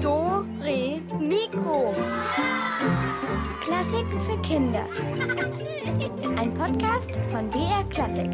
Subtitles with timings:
[0.00, 1.92] Do, Re, Mikro.
[3.60, 4.86] Klassiken für Kinder.
[6.38, 8.30] Ein Podcast von BR Klassik.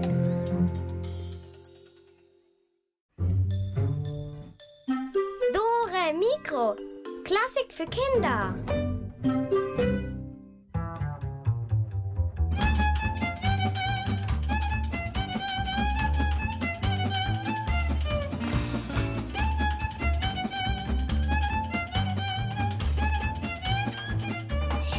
[5.54, 6.76] Dore Mikro.
[7.24, 8.54] Klassik für Kinder.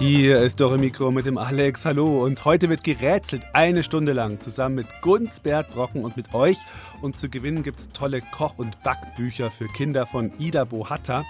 [0.08, 1.84] Hier ist Dore Mikro mit dem Alex.
[1.86, 2.24] Hallo.
[2.24, 6.56] Und heute wird gerätselt eine Stunde lang zusammen mit Gunz, Bert Brocken und mit euch.
[7.02, 11.26] Und zu gewinnen gibt es tolle Koch- und Backbücher für Kinder von Ida Bohatta.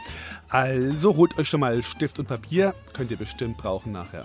[0.49, 2.76] Also holt euch schon mal Stift und Papier.
[2.94, 4.21] Könnt ihr bestimmt brauchen nachher.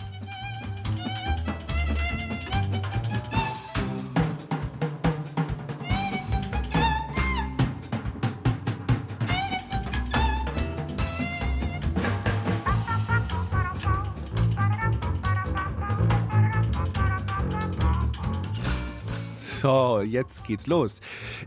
[19.62, 20.96] So, jetzt geht's los.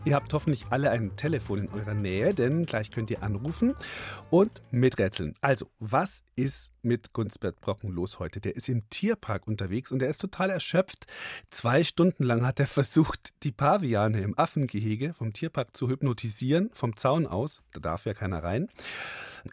[0.05, 3.75] Ihr habt hoffentlich alle ein Telefon in eurer Nähe, denn gleich könnt ihr anrufen
[4.29, 5.33] und miträtseln.
[5.41, 8.39] Also, was ist mit Gunsbert Brocken los heute?
[8.39, 11.07] Der ist im Tierpark unterwegs und er ist total erschöpft.
[11.49, 16.95] Zwei Stunden lang hat er versucht, die Paviane im Affengehege vom Tierpark zu hypnotisieren, vom
[16.95, 17.61] Zaun aus.
[17.73, 18.69] Da darf ja keiner rein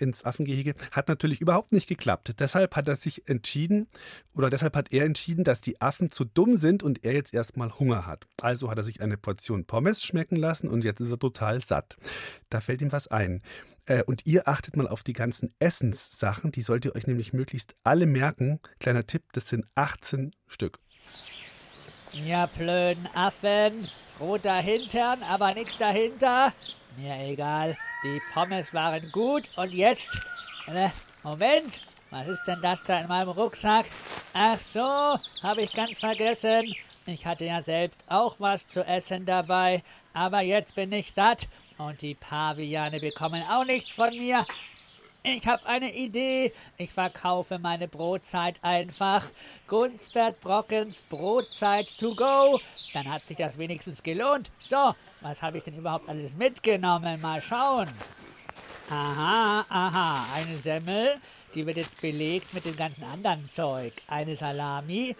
[0.00, 0.74] ins Affengehege.
[0.90, 2.34] Hat natürlich überhaupt nicht geklappt.
[2.38, 3.88] Deshalb hat er sich entschieden,
[4.34, 7.78] oder deshalb hat er entschieden, dass die Affen zu dumm sind und er jetzt erstmal
[7.78, 8.26] Hunger hat.
[8.40, 11.96] Also hat er sich eine Portion Pommes schmecken lassen und jetzt ist er total satt.
[12.48, 13.42] Da fällt ihm was ein.
[13.86, 16.52] Äh, und ihr achtet mal auf die ganzen Essenssachen.
[16.52, 18.60] Die sollt ihr euch nämlich möglichst alle merken.
[18.78, 20.78] Kleiner Tipp, das sind 18 Stück.
[22.12, 23.88] Ja, blöden Affen.
[24.20, 26.52] Roter Hintern, aber nichts dahinter.
[26.96, 27.76] Mir egal.
[28.04, 30.20] Die Pommes waren gut und jetzt.
[30.66, 30.90] Äh,
[31.22, 31.82] Moment.
[32.10, 33.86] Was ist denn das da in meinem Rucksack?
[34.34, 36.74] Ach so, habe ich ganz vergessen.
[37.06, 39.82] Ich hatte ja selbst auch was zu essen dabei.
[40.12, 41.48] Aber jetzt bin ich satt
[41.78, 44.46] und die Paviane bekommen auch nichts von mir.
[45.24, 46.52] Ich habe eine Idee.
[46.76, 49.24] Ich verkaufe meine Brotzeit einfach.
[49.68, 52.60] Gunstbert Brockens Brotzeit to go.
[52.92, 54.50] Dann hat sich das wenigstens gelohnt.
[54.58, 57.20] So, was habe ich denn überhaupt alles mitgenommen?
[57.20, 57.88] Mal schauen.
[58.90, 60.26] Aha, aha.
[60.34, 61.20] Eine Semmel.
[61.54, 63.92] Die wird jetzt belegt mit dem ganzen anderen Zeug.
[64.08, 65.14] Eine Salami,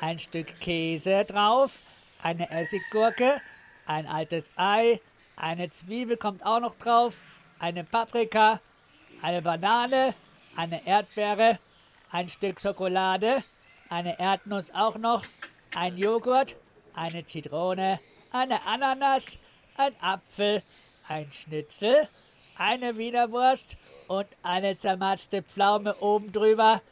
[0.00, 1.82] ein Stück Käse drauf,
[2.22, 3.40] eine Essiggurke,
[3.86, 5.00] ein altes Ei,
[5.40, 7.14] eine Zwiebel kommt auch noch drauf,
[7.58, 8.60] eine Paprika,
[9.22, 10.14] eine Banane,
[10.56, 11.58] eine Erdbeere,
[12.10, 13.42] ein Stück Schokolade,
[13.88, 15.24] eine Erdnuss auch noch,
[15.74, 16.56] ein Joghurt,
[16.94, 18.00] eine Zitrone,
[18.32, 19.38] eine Ananas,
[19.76, 20.62] ein Apfel,
[21.06, 22.08] ein Schnitzel,
[22.56, 23.76] eine Wienerwurst
[24.08, 26.82] und eine zermatschte Pflaume oben drüber.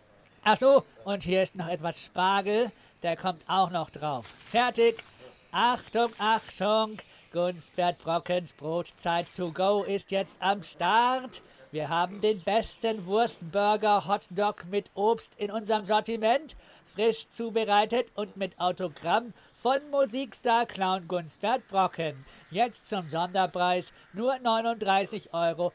[0.45, 2.71] Ach so, und hier ist noch etwas Spargel,
[3.03, 4.27] der kommt auch noch drauf.
[4.51, 5.03] Fertig.
[5.51, 6.99] Achtung, Achtung,
[7.37, 11.43] Gunstbert Brockens Brotzeit to go ist jetzt am Start.
[11.71, 18.59] Wir haben den besten Wurstburger Hotdog mit Obst in unserem Sortiment, frisch zubereitet und mit
[18.59, 22.25] Autogramm von Musikstar Clown Gunstbert Brocken.
[22.51, 25.75] Jetzt zum Sonderpreis nur 39,99 Euro.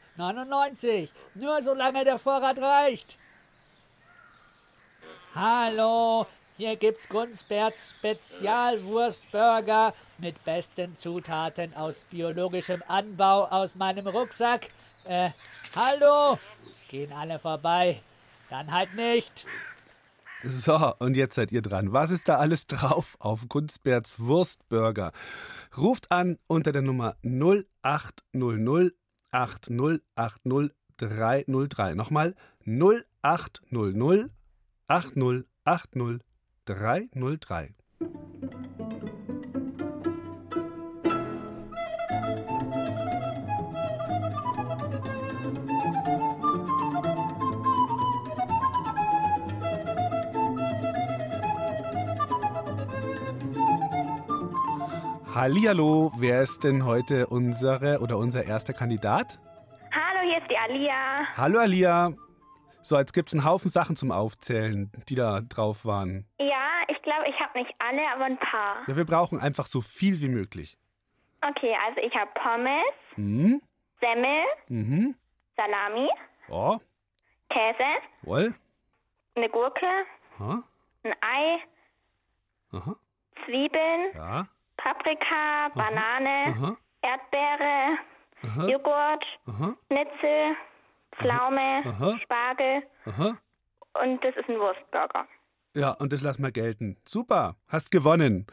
[1.36, 3.20] Nur solange der Vorrat reicht.
[5.36, 6.26] Hallo,
[6.56, 14.68] hier gibt's Gunsberts Spezialwurstburger mit besten Zutaten aus biologischem Anbau aus meinem Rucksack.
[15.04, 15.30] Äh,
[15.74, 16.38] hallo?
[16.88, 18.00] Gehen alle vorbei.
[18.50, 19.46] Dann halt nicht.
[20.44, 21.92] So, und jetzt seid ihr dran.
[21.92, 25.12] Was ist da alles drauf auf Gunsberts Wurstburger?
[25.76, 28.92] Ruft an unter der Nummer 0800
[29.30, 31.94] 8080 303.
[31.94, 32.34] Nochmal
[32.66, 34.30] 0800
[34.88, 36.22] 8080
[36.64, 37.74] 303.
[55.34, 59.40] Hallihallo, wer ist denn heute unsere oder unser erster Kandidat?
[59.90, 61.26] Hallo, hier ist die Alia.
[61.36, 62.12] Hallo Alia.
[62.84, 66.26] So, jetzt gibt es einen Haufen Sachen zum Aufzählen, die da drauf waren.
[66.38, 68.82] Ja, ich glaube, ich habe nicht alle, aber ein paar.
[68.88, 70.76] Ja, wir brauchen einfach so viel wie möglich.
[71.40, 72.84] Okay, also ich habe Pommes,
[73.16, 73.62] Mhm.
[74.00, 75.14] Semmel, Mhm.
[75.56, 76.08] Salami,
[76.48, 76.78] Oh,
[77.50, 77.86] Käse,
[78.22, 78.54] wohl.
[79.36, 79.86] eine Gurke,
[80.38, 80.62] Ha?
[81.04, 81.58] ein Ei,
[82.72, 82.96] Aha.
[83.44, 84.46] Zwiebeln, Ja.
[84.76, 86.76] Paprika, Banane, Aha.
[87.02, 87.98] Erdbeere,
[88.70, 89.24] Joghurt,
[89.86, 90.56] Schnitzel,
[91.18, 92.18] Pflaume, Aha.
[92.22, 93.38] Spargel aha.
[94.02, 95.26] und das ist ein Wurstburger.
[95.74, 96.96] Ja, und das lass mal gelten.
[97.06, 98.46] Super, hast gewonnen.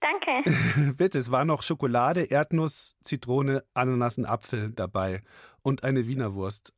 [0.00, 0.50] Danke.
[0.96, 5.22] Bitte, es war noch Schokolade, Erdnuss, Zitrone, Ananas und Apfel dabei
[5.62, 6.72] und eine Wiener Wurst.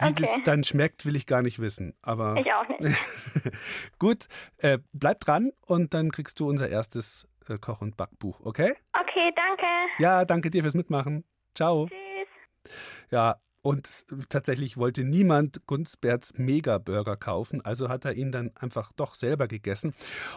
[0.00, 0.14] Wie Okay.
[0.22, 1.94] das dann schmeckt, will ich gar nicht wissen.
[2.02, 2.96] Aber Ich auch nicht.
[3.98, 4.26] gut,
[4.58, 8.72] äh, bleib dran und dann kriegst du unser erstes äh, Koch- und Backbuch, okay?
[8.92, 9.66] Okay, danke.
[9.98, 11.24] Ja, danke dir fürs Mitmachen.
[11.56, 11.86] Ciao.
[11.88, 12.72] Tschüss.
[13.10, 18.92] Ja, und s- tatsächlich wollte niemand Gunsberts Mega-Burger kaufen, also hat er ihn dann einfach
[18.92, 19.94] doch selber gegessen.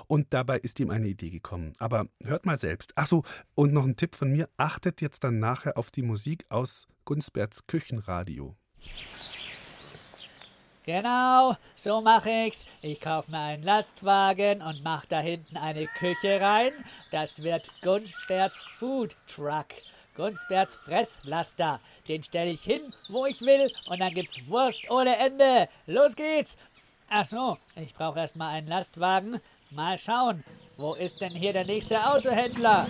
[0.08, 1.74] Und dabei ist ihm eine Idee gekommen.
[1.80, 2.92] Aber hört mal selbst.
[2.96, 3.24] Ach so,
[3.56, 7.68] und noch ein Tipp von mir: Achtet jetzt dann nachher auf die Musik aus Gunsberts
[7.68, 8.56] Küchenradio.
[10.86, 12.66] Genau, so mache ich's.
[12.82, 16.74] Ich kaufe mir einen Lastwagen und mach da hinten eine Küche rein.
[17.10, 19.68] Das wird Gunsberts Food Truck.
[20.16, 21.80] Gunsberts Fresslaster.
[22.08, 25.68] Den stelle ich hin, wo ich will, und dann gibt's Wurst ohne Ende.
[25.88, 26.58] Los geht's!
[27.10, 29.40] Ach so, ich brauche erstmal einen Lastwagen.
[29.70, 30.44] Mal schauen,
[30.78, 32.88] wo ist denn hier der nächste Autohändler?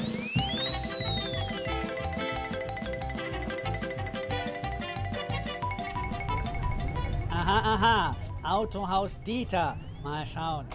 [7.29, 8.15] Aha, aha.
[8.43, 9.77] Autohaus Dieter.
[10.03, 10.67] Mal schauen.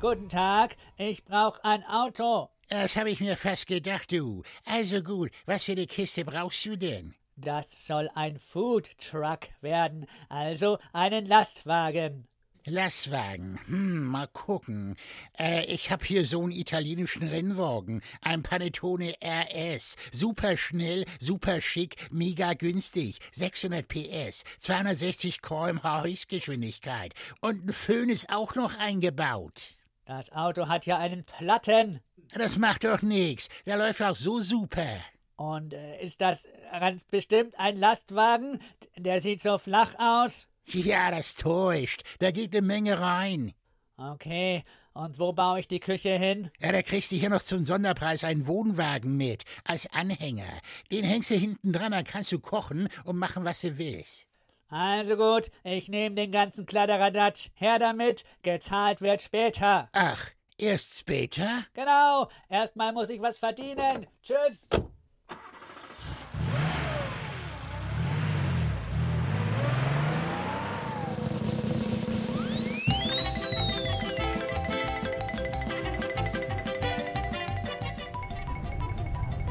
[0.00, 2.48] Guten Tag, ich brauche ein Auto.
[2.72, 4.44] Das habe ich mir fast gedacht, du.
[4.64, 7.14] Also gut, was für eine Kiste brauchst du denn?
[7.36, 12.26] Das soll ein Food Truck werden, also einen Lastwagen.
[12.64, 13.60] Lastwagen.
[13.66, 14.96] Hm, mal gucken.
[15.38, 18.00] Äh, ich hab hier so einen italienischen Rennwagen.
[18.22, 19.96] Ein Panettone RS.
[20.10, 23.18] Super schnell, super schick, mega günstig.
[23.32, 27.12] 600 PS, 260 km/h Höchstgeschwindigkeit.
[27.42, 29.76] Und ein Föhn ist auch noch eingebaut.
[30.06, 32.00] Das Auto hat ja einen Platten.
[32.34, 33.48] Das macht doch nix.
[33.66, 34.96] Der läuft auch so super.
[35.36, 38.60] Und äh, ist das ganz bestimmt ein Lastwagen?
[38.96, 40.46] Der sieht so flach aus.
[40.66, 42.02] Ja, das täuscht.
[42.20, 43.52] Da geht eine Menge rein.
[43.96, 44.64] Okay,
[44.94, 46.50] und wo baue ich die Küche hin?
[46.60, 50.60] Ja, da kriegst du hier noch zum Sonderpreis einen Wohnwagen mit, als Anhänger.
[50.90, 54.26] Den hängst du hinten dran, dann kannst du kochen und machen, was du willst.
[54.68, 57.50] Also gut, ich nehme den ganzen Kladderadatsch.
[57.54, 59.88] Her damit, gezahlt wird später.
[59.92, 61.64] Ach, erst später?
[61.74, 64.06] Genau, erstmal muss ich was verdienen.
[64.22, 64.68] Tschüss.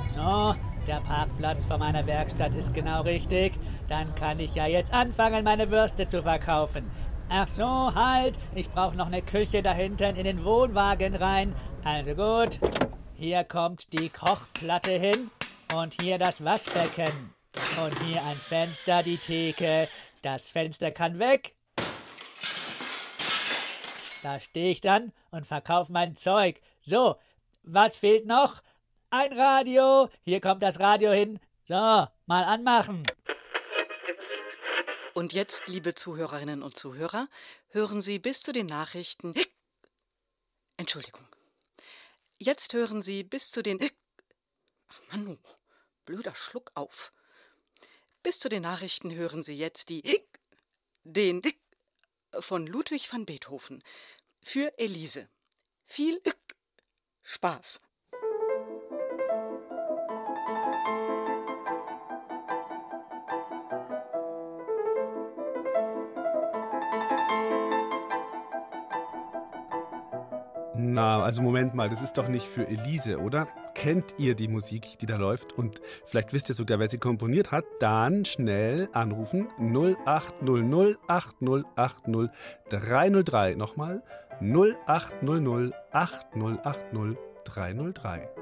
[0.07, 0.55] So,
[0.87, 3.53] der Parkplatz vor meiner Werkstatt ist genau richtig.
[3.87, 6.91] Dann kann ich ja jetzt anfangen, meine Würste zu verkaufen.
[7.33, 8.37] Ach so, halt.
[8.55, 11.55] Ich brauche noch eine Küche da hinten in den Wohnwagen rein.
[11.85, 12.59] Also gut.
[13.15, 15.31] Hier kommt die Kochplatte hin.
[15.73, 17.33] Und hier das Waschbecken.
[17.81, 19.87] Und hier ans Fenster die Theke.
[20.21, 21.55] Das Fenster kann weg.
[24.23, 26.59] Da stehe ich dann und verkaufe mein Zeug.
[26.83, 27.15] So,
[27.63, 28.61] was fehlt noch?
[29.09, 30.09] Ein Radio.
[30.25, 31.39] Hier kommt das Radio hin.
[31.63, 33.03] So, mal anmachen.
[35.13, 37.27] Und jetzt, liebe Zuhörerinnen und Zuhörer,
[37.69, 39.33] hören Sie bis zu den Nachrichten.
[40.77, 41.27] Entschuldigung.
[42.37, 43.79] Jetzt hören Sie bis zu den.
[44.87, 45.37] Ach Manu,
[46.05, 47.11] blöder Schluck auf.
[48.23, 50.23] Bis zu den Nachrichten hören Sie jetzt die.
[51.03, 51.41] Den
[52.39, 53.83] von Ludwig van Beethoven
[54.43, 55.29] für Elise.
[55.83, 56.21] Viel
[57.23, 57.81] Spaß.
[70.93, 73.47] Na, also Moment mal, das ist doch nicht für Elise, oder?
[73.75, 75.53] Kennt ihr die Musik, die da läuft?
[75.53, 77.63] Und vielleicht wisst ihr sogar, wer sie komponiert hat?
[77.79, 82.29] Dann schnell anrufen 0800 8080
[82.67, 83.55] 303.
[83.55, 84.03] Nochmal
[84.41, 88.40] 0800 8080 303.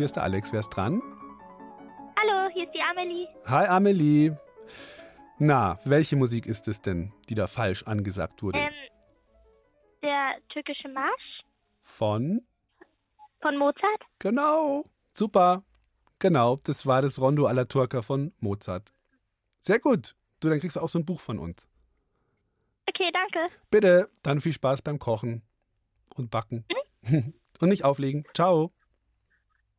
[0.00, 1.02] hier ist der Alex, wer ist dran?
[2.16, 3.28] Hallo, hier ist die Amelie.
[3.44, 4.34] Hi Amelie.
[5.38, 8.60] Na, welche Musik ist es denn, die da falsch angesagt wurde?
[8.60, 8.72] Ähm,
[10.02, 11.42] der türkische Marsch
[11.82, 12.40] Von?
[13.42, 14.02] von Mozart.
[14.20, 14.84] Genau.
[15.12, 15.64] Super.
[16.18, 18.94] Genau, das war das Rondo alla Turca von Mozart.
[19.58, 20.16] Sehr gut.
[20.40, 21.68] Du, dann kriegst du auch so ein Buch von uns.
[22.88, 23.54] Okay, danke.
[23.70, 25.42] Bitte, dann viel Spaß beim Kochen
[26.14, 26.64] und Backen.
[27.02, 28.24] und nicht auflegen.
[28.32, 28.72] Ciao.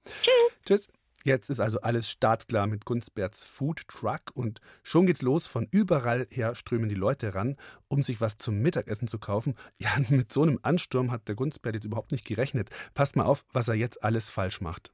[0.05, 0.33] Tschüss.
[0.65, 0.87] Tschüss.
[1.23, 5.45] Jetzt ist also alles startklar mit Gunstberts Food Truck und schon geht's los.
[5.45, 9.55] Von überall her strömen die Leute ran, um sich was zum Mittagessen zu kaufen.
[9.77, 12.69] Ja, mit so einem Ansturm hat der Gunstbert jetzt überhaupt nicht gerechnet.
[12.95, 14.91] Passt mal auf, was er jetzt alles falsch macht.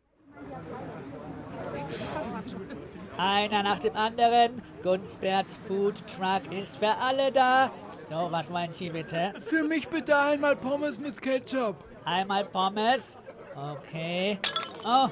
[3.17, 4.61] Einer nach dem anderen.
[4.83, 7.71] Gunsberts Food Truck ist für alle da.
[8.05, 9.33] So, was meinen Sie bitte?
[9.39, 11.83] Für mich bitte einmal Pommes mit Ketchup.
[12.05, 13.17] Einmal Pommes.
[13.55, 14.39] Okay.
[14.86, 15.07] Oh,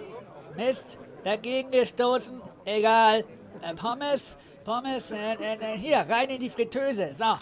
[0.55, 0.99] Mist.
[1.23, 2.41] Dagegen gestoßen.
[2.65, 3.25] Egal.
[3.61, 7.13] Äh, Pommes, Pommes, äh, äh, hier, rein in die Fritteuse.
[7.13, 7.37] So.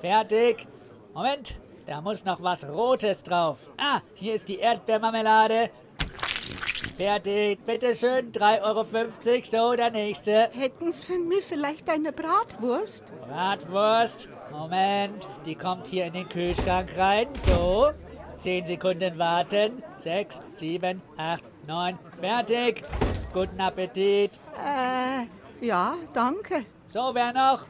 [0.00, 0.66] Fertig.
[1.14, 3.70] Moment, da muss noch was Rotes drauf.
[3.78, 5.70] Ah, hier ist die Erdbeermarmelade.
[6.96, 9.70] Fertig, bitteschön, 3,50 Euro.
[9.70, 10.50] So, der nächste.
[10.52, 13.04] Hätten Sie für mich vielleicht eine Bratwurst?
[13.28, 14.28] Bratwurst.
[14.50, 17.28] Moment, die kommt hier in den Kühlschrank rein.
[17.42, 17.92] So.
[18.40, 19.82] 10 Sekunden warten.
[19.98, 21.98] 6, 7, 8, 9.
[22.20, 22.82] Fertig.
[23.34, 24.40] Guten Appetit.
[24.56, 25.26] Äh,
[25.64, 26.64] ja, danke.
[26.86, 27.66] So, wer noch?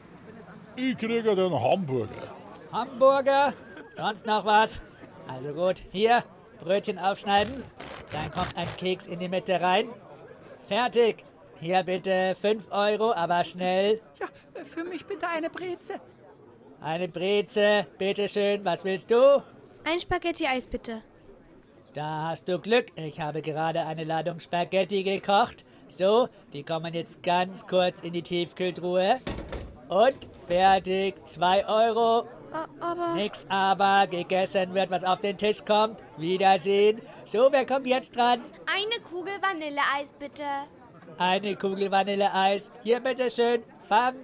[0.77, 2.33] Ich kriege den Hamburger.
[2.71, 3.53] Hamburger.
[3.93, 4.81] Sonst noch was?
[5.27, 6.23] Also gut, hier,
[6.63, 7.65] Brötchen aufschneiden.
[8.13, 9.89] Dann kommt ein Keks in die Mitte rein.
[10.65, 11.25] Fertig.
[11.59, 14.01] Hier bitte 5 Euro, aber schnell.
[14.19, 14.27] Ja,
[14.63, 15.99] für mich bitte eine Breze.
[16.79, 18.63] Eine Breze, bitteschön.
[18.63, 19.43] Was willst du?
[19.83, 21.01] Ein Spaghetti-Eis bitte.
[21.93, 22.85] Da hast du Glück.
[22.95, 25.65] Ich habe gerade eine Ladung Spaghetti gekocht.
[25.89, 29.19] So, die kommen jetzt ganz kurz in die Tiefkühltruhe.
[29.89, 30.15] Und
[30.47, 31.15] fertig.
[31.25, 32.27] 2 Euro.
[32.79, 33.13] aber.
[33.15, 34.07] Nix aber.
[34.07, 36.01] Gegessen wird, was auf den Tisch kommt.
[36.17, 37.01] Wiedersehen.
[37.25, 38.41] So, wer kommt jetzt dran?
[38.73, 40.43] Eine Kugel Vanilleeis bitte.
[41.17, 42.71] Eine Kugel Vanilleeis.
[42.83, 43.63] Hier, bitteschön.
[43.79, 44.15] Fang.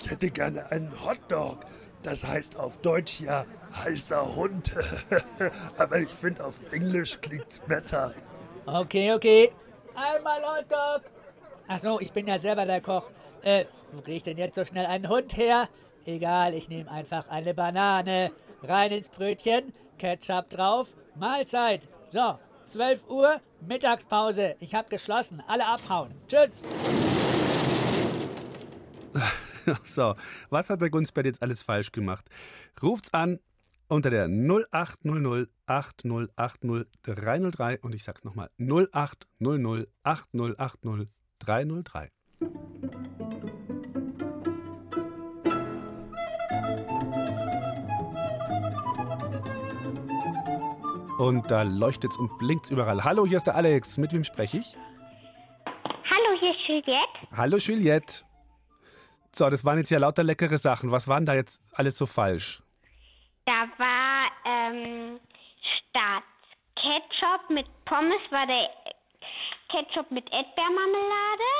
[0.00, 1.64] Ich hätte gerne einen Hotdog.
[2.04, 3.44] Das heißt auf Deutsch ja
[3.74, 4.72] heißer Hund.
[5.78, 8.14] Aber ich finde auf Englisch klingt's besser.
[8.66, 9.50] Okay, okay.
[9.94, 11.10] Einmal Hotdog.
[11.66, 13.10] Ach so, ich bin ja selber der Koch.
[13.42, 15.68] Äh, wo krieg ich denn jetzt so schnell einen Hund her?
[16.04, 18.30] Egal, ich nehme einfach eine Banane.
[18.62, 21.88] Rein ins Brötchen, Ketchup drauf, Mahlzeit.
[22.10, 24.56] So, 12 Uhr, Mittagspause.
[24.60, 25.42] Ich hab geschlossen.
[25.46, 26.14] Alle abhauen.
[26.28, 26.62] Tschüss.
[29.84, 30.14] So,
[30.50, 32.28] was hat der Gunsbert jetzt alles falsch gemacht?
[32.82, 33.40] Ruft's an
[33.88, 42.10] unter der 0800 8080 303 und ich sag's nochmal 0800 8080 303.
[51.18, 53.04] Und da leuchtet's und blinkt's überall.
[53.04, 53.98] Hallo, hier ist der Alex.
[53.98, 54.76] Mit wem spreche ich?
[55.64, 57.36] Hallo, hier ist Juliette.
[57.36, 58.24] Hallo, Juliette.
[59.34, 60.90] So, das waren jetzt ja lauter leckere Sachen.
[60.92, 62.62] Was waren da jetzt alles so falsch?
[63.46, 65.18] Da war ähm,
[65.90, 66.22] statt
[66.76, 68.68] Ketchup mit Pommes war der
[69.70, 71.50] Ketchup mit Erdbeermarmelade.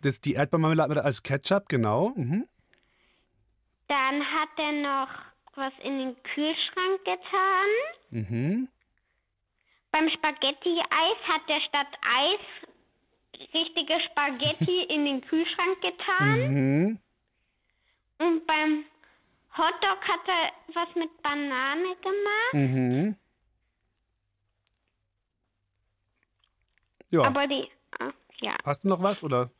[0.00, 2.12] Das die Erdbeermarmelade als Ketchup, genau.
[2.16, 2.48] Mhm.
[3.88, 5.08] Dann hat er noch
[5.56, 7.68] was in den Kühlschrank getan.
[8.10, 8.68] Mhm.
[9.92, 12.40] Beim Spaghetti-Eis hat er statt Eis
[13.54, 16.52] richtige Spaghetti in den Kühlschrank getan.
[16.52, 16.98] Mhm.
[18.18, 18.84] Und beim
[19.56, 22.54] Hotdog hat er was mit Banane gemacht.
[22.54, 23.16] Mhm.
[27.10, 27.22] Ja.
[27.22, 27.68] Aber die,
[28.00, 29.50] ah, ja, Hast du noch was oder?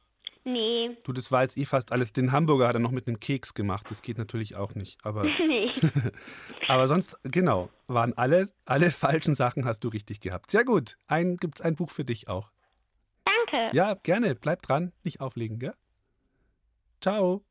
[0.46, 2.12] nee, Du, das war jetzt eh fast alles.
[2.12, 3.86] Den Hamburger hat er noch mit einem Keks gemacht.
[3.90, 4.98] Das geht natürlich auch nicht.
[5.04, 5.70] Aber, nee.
[6.68, 10.50] aber sonst, genau, waren alle, alle falschen Sachen hast du richtig gehabt.
[10.50, 10.98] Sehr gut.
[11.06, 12.50] Ein, gibt's ein Buch für dich auch.
[13.24, 13.74] Danke.
[13.74, 14.34] Ja, gerne.
[14.34, 14.92] Bleib dran.
[15.02, 15.74] Nicht auflegen, gell?
[17.00, 17.42] Ciao.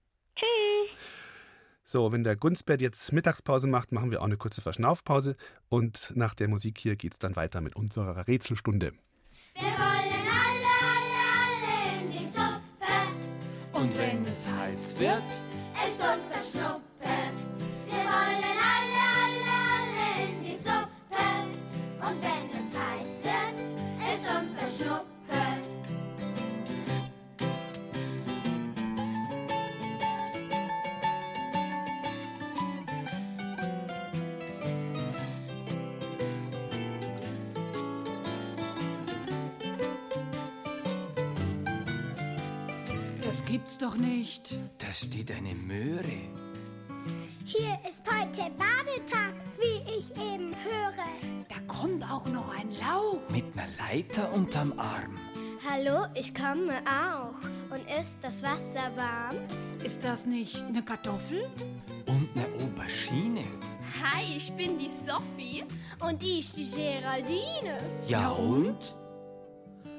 [1.85, 5.35] So, wenn der Gunstbert jetzt Mittagspause macht, machen wir auch eine kurze Verschnaufpause.
[5.67, 8.93] Und nach der Musik hier geht's dann weiter mit unserer Rätselstunde.
[9.55, 13.73] Wir wollen alle, alle, alle in die Suppe.
[13.73, 15.23] Und wenn es heiß wird,
[43.53, 44.57] gibt's doch nicht.
[44.79, 46.24] da steht eine Möhre.
[47.45, 51.05] Hier ist heute Badetag, wie ich eben höre.
[51.50, 53.19] Da kommt auch noch ein Lauch.
[53.29, 55.19] Mit einer Leiter unterm Arm.
[55.69, 57.38] Hallo, ich komme auch.
[57.69, 59.36] Und ist das Wasser warm?
[59.83, 61.48] Ist das nicht eine Kartoffel?
[62.07, 63.45] Und eine Aubergine.
[64.01, 65.63] Hi, ich bin die Sophie.
[66.00, 67.77] Und ich die Geraldine.
[68.07, 68.95] Ja, ja und?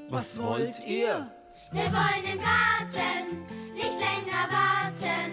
[0.09, 1.31] Was, Was wollt ihr?
[1.73, 3.45] Wir wollen im Garten
[3.75, 5.29] nicht länger warten.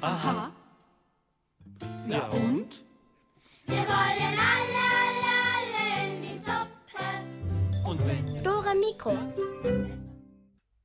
[0.00, 0.50] Aha.
[2.08, 2.82] Ja und?
[3.66, 7.88] Wir wollen alle, alle, alle in die Suppe.
[7.88, 8.42] Und wenn?
[8.42, 9.16] Dora Mikro.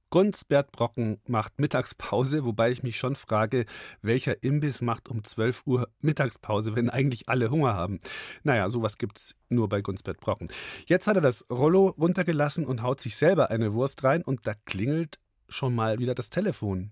[0.10, 3.66] Gunsbert Brocken macht Mittagspause, wobei ich mich schon frage,
[4.02, 8.00] welcher Imbiss macht um 12 Uhr Mittagspause, wenn eigentlich alle Hunger haben.
[8.44, 10.48] Naja, sowas gibt's nur bei Gunsbert Brocken.
[10.86, 14.54] Jetzt hat er das Rollo runtergelassen und haut sich selber eine Wurst rein und da
[14.66, 16.92] klingelt schon mal wieder das Telefon.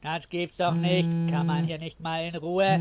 [0.00, 1.10] Das gibt's doch nicht.
[1.30, 2.80] Kann man hier nicht mal in Ruhe?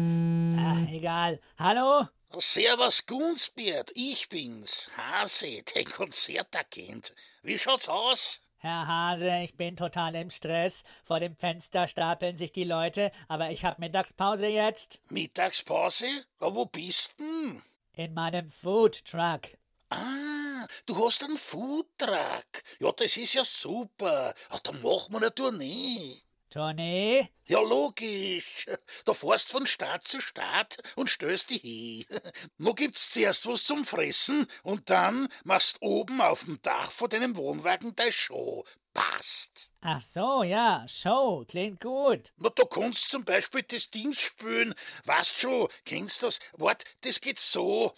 [0.58, 1.39] Ach, egal.
[1.58, 2.08] Hallo?
[2.36, 7.15] Servus Gunsbert, ich bin's, Hase, der Konzertagent.
[7.41, 8.41] Wie schaut's aus?
[8.57, 10.84] Herr Hase, ich bin total im Stress.
[11.03, 15.01] Vor dem Fenster stapeln sich die Leute, aber ich hab Mittagspause jetzt.
[15.10, 16.25] Mittagspause?
[16.39, 17.63] Aber wo bist denn?
[17.93, 19.57] In meinem Foodtruck.
[19.89, 22.63] Ah, du hast einen Foodtruck.
[22.79, 24.34] Ja, das ist ja super.
[24.50, 26.22] Ach, dann machen wir eine Tournee.
[26.49, 27.29] Tournee?
[27.45, 28.65] Ja, logisch.
[29.05, 32.21] Da fährst von Stadt zu Stadt und stößt die hin.
[32.57, 37.35] Nur gibt's zuerst was zum Fressen und dann machst oben auf dem Dach vor deinem
[37.35, 38.65] Wohnwagen deine Show.
[38.93, 39.71] Passt.
[39.81, 42.33] Ach so, ja, Show, klingt gut.
[42.37, 44.73] Na, du kannst zum Beispiel das Ding spülen.
[45.05, 46.39] Weißt schon, kennst das?
[46.57, 47.93] Wart, das geht so.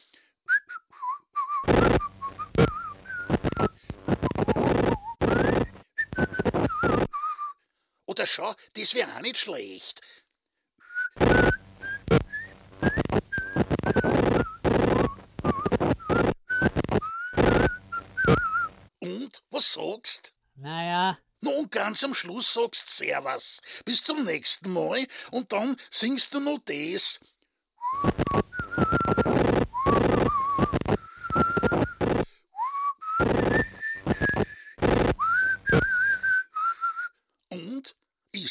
[8.10, 10.02] Oder schau, das wäre auch nicht schlecht.
[18.98, 20.34] Und, was sagst?
[20.56, 21.20] Naja.
[21.42, 23.62] No, und ganz am Schluss sagst Servus.
[23.86, 27.20] Bis zum nächsten Mal und dann singst du noch das.
[37.50, 37.96] Und?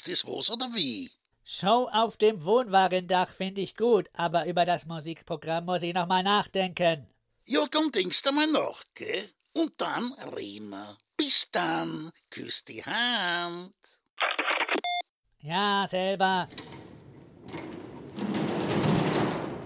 [0.09, 1.11] Ist es was oder wie?
[1.45, 6.23] Show auf dem Wohnwagendach finde ich gut, aber über das Musikprogramm muss ich noch mal
[6.23, 7.07] nachdenken.
[7.45, 9.29] Ja, dann denkst du mal nach, gell?
[9.53, 10.97] Und dann reden wir.
[11.15, 12.11] Bis dann.
[12.31, 13.75] Küss die Hand.
[15.41, 16.49] Ja, selber.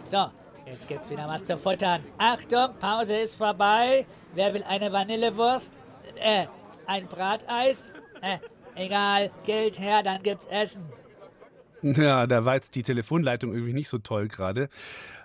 [0.02, 0.28] So,
[0.66, 2.04] jetzt gibt's wieder was zu futtern.
[2.18, 4.06] Achtung, Pause ist vorbei.
[4.34, 5.78] Wer will eine Vanillewurst?
[6.16, 6.48] Äh,
[6.86, 7.92] ein Brateis?
[8.20, 8.38] Äh,
[8.74, 10.84] egal, Geld her, dann gibt's Essen.
[11.82, 14.68] Ja, da war jetzt die Telefonleitung irgendwie nicht so toll gerade.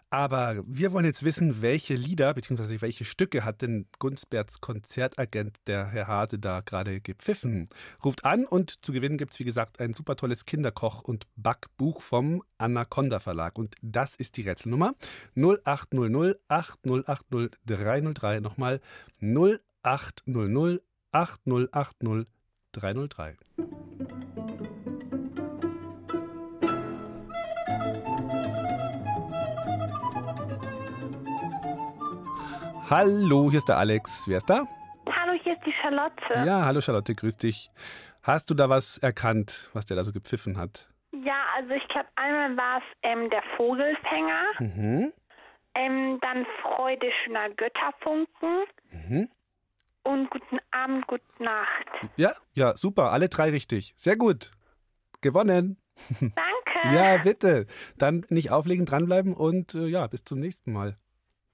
[0.09, 2.79] Aber wir wollen jetzt wissen, welche Lieder bzw.
[2.79, 7.67] welche Stücke hat denn Gunsberts Konzertagent, der Herr Hase, da gerade gepfiffen.
[8.05, 12.01] Ruft an und zu gewinnen gibt es, wie gesagt, ein super tolles Kinderkoch- und Backbuch
[12.01, 13.57] vom Anaconda Verlag.
[13.57, 14.93] Und das ist die Rätselnummer
[15.35, 18.39] 0800 8080 303.
[18.39, 18.79] Nochmal
[19.19, 20.81] 0800
[21.11, 22.36] 8080
[22.77, 23.35] 303.
[32.89, 34.27] Hallo, hier ist der Alex.
[34.27, 34.63] Wer ist da?
[35.11, 36.15] Hallo, hier ist die Charlotte.
[36.45, 37.69] Ja, hallo Charlotte, grüß dich.
[38.23, 40.87] Hast du da was erkannt, was der da so gepfiffen hat?
[41.11, 45.13] Ja, also ich glaube, einmal war es ähm, der Vogelfänger, Mhm.
[45.75, 49.29] ähm, dann Freude schöner Götterfunken Mhm.
[50.07, 52.11] Und guten Abend, gute Nacht.
[52.15, 53.93] Ja, ja, super, alle drei richtig.
[53.97, 54.51] Sehr gut.
[55.21, 55.77] Gewonnen.
[56.19, 56.95] Danke.
[56.95, 57.65] Ja, bitte.
[57.97, 60.97] Dann nicht auflegen, dranbleiben und äh, ja, bis zum nächsten Mal.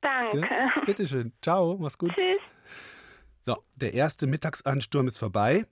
[0.01, 0.41] Danke.
[0.41, 0.71] Ja?
[0.85, 1.33] Bitteschön.
[1.41, 2.11] Ciao, mach's gut.
[2.13, 2.41] Tschüss.
[3.39, 5.65] So, der erste Mittagsansturm ist vorbei.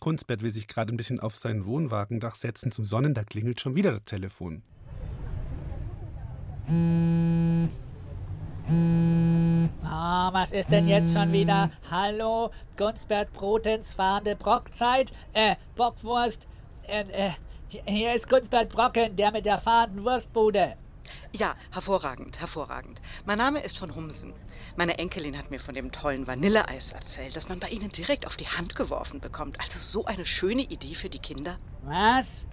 [0.00, 3.14] Kunstbert will sich gerade ein bisschen auf sein Wohnwagendach setzen zum Sonnen.
[3.14, 4.62] Da klingelt schon wieder das Telefon.
[9.82, 11.70] Ah, was ist denn jetzt schon wieder?
[11.90, 15.12] Hallo, Gunsbert Brotens fahrende Brockzeit?
[15.32, 16.46] Äh, Bockwurst?
[16.82, 17.30] Äh, äh,
[17.86, 20.74] hier ist Gunsbert Brocken, der mit der fahrenden Wurstbude.
[21.32, 23.00] Ja, hervorragend, hervorragend.
[23.24, 24.34] Mein Name ist von Humsen.
[24.76, 28.36] Meine Enkelin hat mir von dem tollen Vanilleeis erzählt, das man bei Ihnen direkt auf
[28.36, 29.58] die Hand geworfen bekommt.
[29.60, 31.58] Also so eine schöne Idee für die Kinder.
[31.84, 32.46] Was?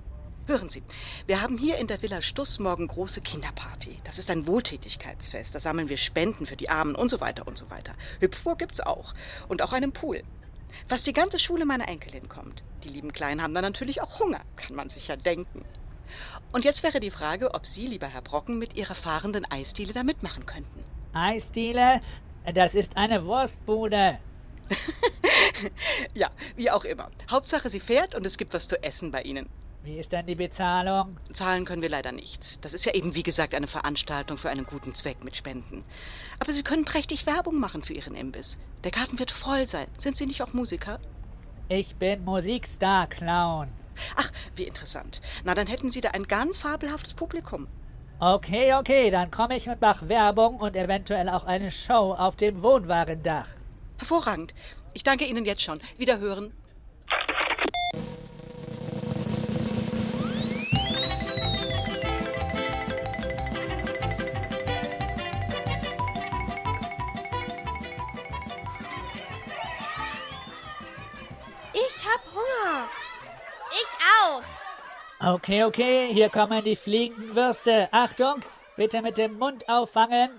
[0.48, 0.84] Hören Sie,
[1.26, 3.98] wir haben hier in der Villa Stuss morgen große Kinderparty.
[4.04, 5.56] Das ist ein Wohltätigkeitsfest.
[5.56, 7.94] Da sammeln wir Spenden für die Armen und so weiter und so weiter.
[8.20, 9.16] Hüpfburg gibt's auch.
[9.48, 10.22] Und auch einen Pool.
[10.88, 12.62] Fast die ganze Schule meiner Enkelin kommt.
[12.84, 15.66] Die lieben Kleinen haben dann natürlich auch Hunger, kann man sich ja denken.
[16.52, 20.04] Und jetzt wäre die Frage, ob Sie, lieber Herr Brocken, mit Ihrer fahrenden Eisdiele da
[20.04, 20.84] mitmachen könnten.
[21.14, 22.02] Eisdiele?
[22.54, 24.20] Das ist eine Wurstbude.
[26.14, 27.10] Ja, wie auch immer.
[27.30, 29.50] Hauptsache, sie fährt und es gibt was zu essen bei Ihnen.
[29.86, 31.16] Wie ist denn die Bezahlung?
[31.34, 32.66] Zahlen können wir leider nicht.
[32.66, 35.84] Das ist ja eben, wie gesagt, eine Veranstaltung für einen guten Zweck mit Spenden.
[36.40, 38.58] Aber Sie können prächtig Werbung machen für Ihren Imbiss.
[38.84, 39.86] Der Garten wird voll sein.
[40.00, 41.00] Sind Sie nicht auch Musiker?
[41.70, 43.68] Ich bin Musikstar-Clown.
[44.16, 45.22] Ach, wie interessant.
[45.44, 47.68] Na, dann hätten Sie da ein ganz fabelhaftes Publikum.
[48.18, 52.64] Okay, okay, dann komme ich und mache Werbung und eventuell auch eine Show auf dem
[52.64, 53.50] Wohnwagendach.
[54.00, 54.56] Hervorragend.
[54.96, 55.80] Ich danke Ihnen jetzt schon.
[56.00, 56.54] Wiederhören.
[75.26, 77.90] Okay, okay, hier kommen die fliegenden Würste.
[77.92, 78.42] Achtung,
[78.76, 80.30] bitte mit dem Mund auffangen.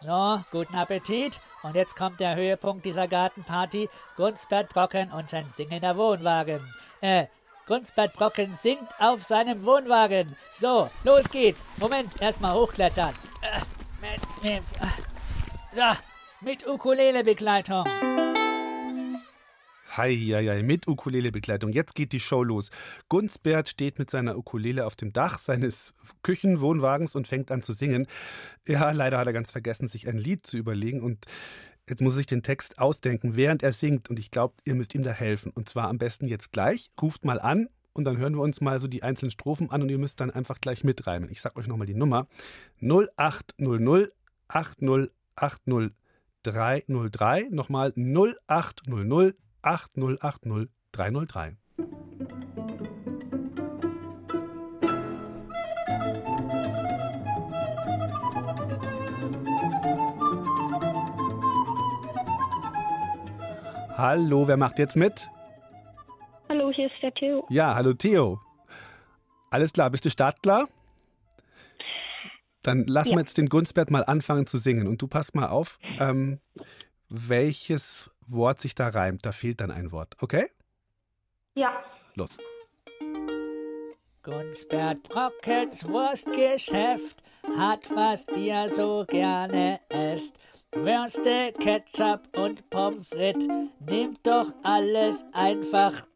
[0.00, 1.38] So, guten Appetit.
[1.62, 3.90] Und jetzt kommt der Höhepunkt dieser Gartenparty.
[4.16, 6.72] Gunsbert Brocken und sein singender Wohnwagen.
[7.02, 7.26] Äh,
[7.66, 10.34] Gunsbert Brocken singt auf seinem Wohnwagen.
[10.58, 11.66] So, los geht's.
[11.76, 13.14] Moment, erstmal hochklettern.
[13.42, 13.60] Äh,
[14.00, 16.00] mit, mit, äh, so,
[16.40, 17.84] mit Ukulele-Begleitung.
[19.88, 21.72] Hei, hei, hei, mit Ukulele-Begleitung.
[21.72, 22.70] Jetzt geht die Show los.
[23.08, 28.06] Gunsbert steht mit seiner Ukulele auf dem Dach seines Küchenwohnwagens und fängt an zu singen.
[28.66, 31.24] Ja, leider hat er ganz vergessen, sich ein Lied zu überlegen und
[31.88, 34.10] jetzt muss sich den Text ausdenken, während er singt.
[34.10, 35.52] Und ich glaube, ihr müsst ihm da helfen.
[35.52, 36.90] Und zwar am besten jetzt gleich.
[37.00, 39.88] Ruft mal an und dann hören wir uns mal so die einzelnen Strophen an und
[39.88, 41.30] ihr müsst dann einfach gleich mitreimen.
[41.30, 42.26] Ich sag euch nochmal die Nummer.
[42.82, 44.12] 0800
[44.48, 45.94] 8080
[46.42, 47.48] 303.
[47.50, 51.56] Nochmal 0800 8080 303.
[63.96, 65.28] Hallo, wer macht jetzt mit?
[66.48, 67.46] Hallo, hier ist der Theo.
[67.48, 68.40] Ja, hallo Theo.
[69.50, 70.68] Alles klar, bist du startklar?
[72.62, 73.16] Dann lassen Ja.
[73.16, 74.86] wir jetzt den Gunsbert mal anfangen zu singen.
[74.86, 76.40] Und du passt mal auf, ähm,
[77.08, 79.24] welches Wort sich da reimt.
[79.24, 80.16] Da fehlt dann ein Wort.
[80.20, 80.48] Okay?
[81.54, 81.82] Ja.
[82.14, 82.38] Los.
[84.22, 87.22] Gunsbert Brockens Wurstgeschäft
[87.56, 90.38] hat, was ihr so gerne esst.
[90.72, 93.46] Würste, Ketchup und Pommes frites.
[93.80, 96.06] Nehmt doch alles einfach.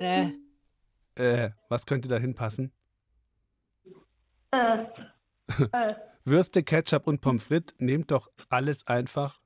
[0.00, 0.32] Äh,
[1.14, 2.72] Äh, was könnte da hinpassen?
[4.50, 4.84] Äh,
[5.72, 7.76] äh, Würste, Ketchup und Pommes frites.
[7.78, 9.39] Nehmt doch alles einfach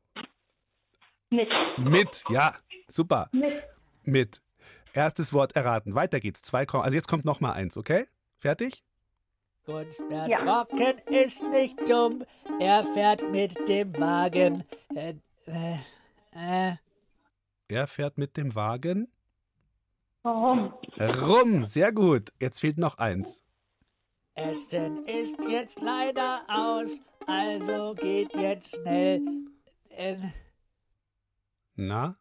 [1.37, 1.49] mit.
[1.79, 2.25] mit.
[2.31, 2.55] Ja,
[2.88, 3.29] super.
[3.33, 3.62] Mit.
[4.05, 4.40] Mit.
[4.92, 5.94] Erstes Wort erraten.
[5.94, 6.42] Weiter geht's.
[6.42, 8.07] Zwei, Kom- also jetzt kommt noch mal eins, okay?
[8.38, 8.83] Fertig?
[9.66, 10.44] Gunsbert Ja.
[10.44, 12.25] Brocken ist nicht dumm.
[12.61, 14.64] Er fährt mit dem Wagen.
[14.94, 15.14] Äh,
[15.47, 15.79] äh,
[16.33, 16.75] äh.
[17.68, 19.09] Er fährt mit dem Wagen
[20.23, 20.75] Warum?
[21.01, 21.64] rum.
[21.64, 22.31] Sehr gut.
[22.40, 23.40] Jetzt fehlt noch eins.
[24.35, 29.23] Essen ist jetzt leider aus, also geht jetzt schnell.
[29.90, 30.16] Äh,
[31.77, 32.17] Na?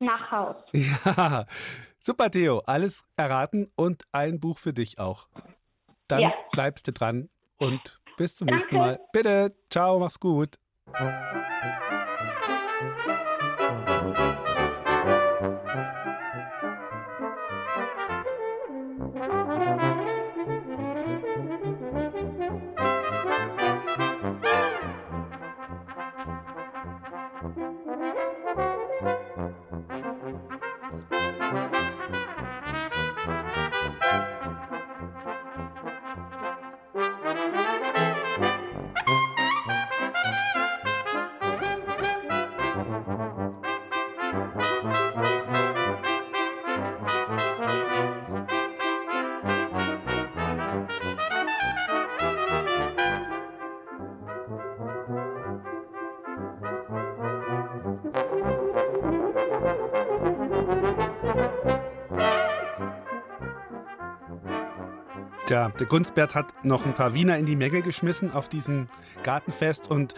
[0.00, 0.56] Nach Haus.
[0.72, 1.46] Ja.
[2.00, 2.60] Super, Theo.
[2.64, 5.28] Alles erraten und ein Buch für dich auch.
[6.06, 6.32] Dann Ja.
[6.52, 8.62] bleibst du dran und bis zum Danke.
[8.62, 9.00] nächsten Mal.
[9.12, 9.54] Bitte.
[9.68, 10.56] Ciao, mach's gut.
[65.48, 68.86] Tja, der Gunstbert hat noch ein paar Wiener in die Menge geschmissen auf diesem
[69.22, 70.12] Gartenfest und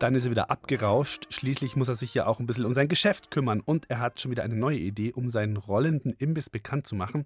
[0.00, 1.32] dann ist er wieder abgerauscht.
[1.32, 4.20] Schließlich muss er sich ja auch ein bisschen um sein Geschäft kümmern und er hat
[4.20, 7.24] schon wieder eine neue Idee, um seinen rollenden Imbiss bekannt zu machen.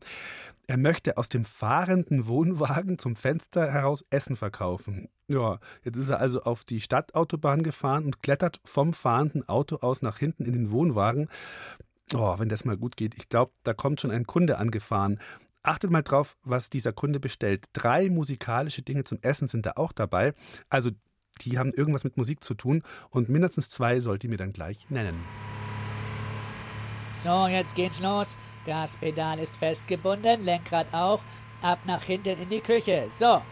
[0.66, 5.08] Er möchte aus dem fahrenden Wohnwagen zum Fenster heraus Essen verkaufen.
[5.28, 10.02] Ja, jetzt ist er also auf die Stadtautobahn gefahren und klettert vom fahrenden Auto aus
[10.02, 11.30] nach hinten in den Wohnwagen.
[12.12, 13.14] Oh, wenn das mal gut geht.
[13.16, 15.18] Ich glaube, da kommt schon ein Kunde angefahren.
[15.68, 17.66] Achtet mal drauf, was dieser Kunde bestellt.
[17.74, 20.32] Drei musikalische Dinge zum Essen sind da auch dabei.
[20.70, 20.92] Also
[21.42, 24.88] die haben irgendwas mit Musik zu tun und mindestens zwei sollt ihr mir dann gleich
[24.88, 25.22] nennen.
[27.22, 28.34] So, jetzt geht's los.
[28.64, 31.22] Gaspedal ist festgebunden, Lenkrad auch.
[31.60, 33.04] Ab nach hinten in die Küche.
[33.10, 33.42] So.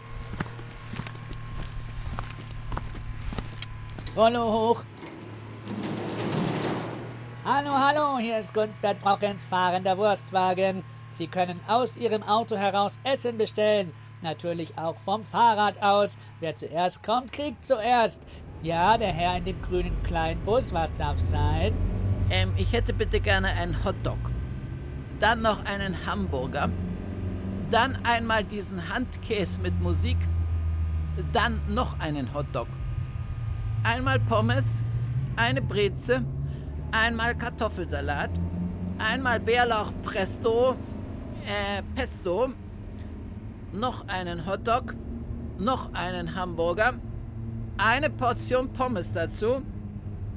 [4.15, 4.83] Rollo hoch.
[7.45, 10.83] Hallo, hallo, hier ist Gunstbert Brockens fahrender Wurstwagen.
[11.17, 13.91] Sie können aus Ihrem Auto heraus Essen bestellen.
[14.21, 16.19] Natürlich auch vom Fahrrad aus.
[16.39, 18.23] Wer zuerst kommt, kriegt zuerst.
[18.61, 21.73] Ja, der Herr in dem grünen kleinen Bus, was darf sein?
[22.29, 24.17] Ähm, ich hätte bitte gerne einen Hotdog.
[25.19, 26.69] Dann noch einen Hamburger.
[27.71, 30.17] Dann einmal diesen Handkäse mit Musik.
[31.33, 32.67] Dann noch einen Hotdog.
[33.83, 34.83] Einmal Pommes,
[35.35, 36.23] eine Breze,
[36.91, 38.29] einmal Kartoffelsalat,
[38.99, 40.75] einmal Bärlauch Presto,
[41.47, 42.49] äh, Pesto,
[43.71, 44.93] noch einen Hotdog,
[45.57, 46.93] noch einen Hamburger,
[47.77, 49.61] eine Portion Pommes dazu,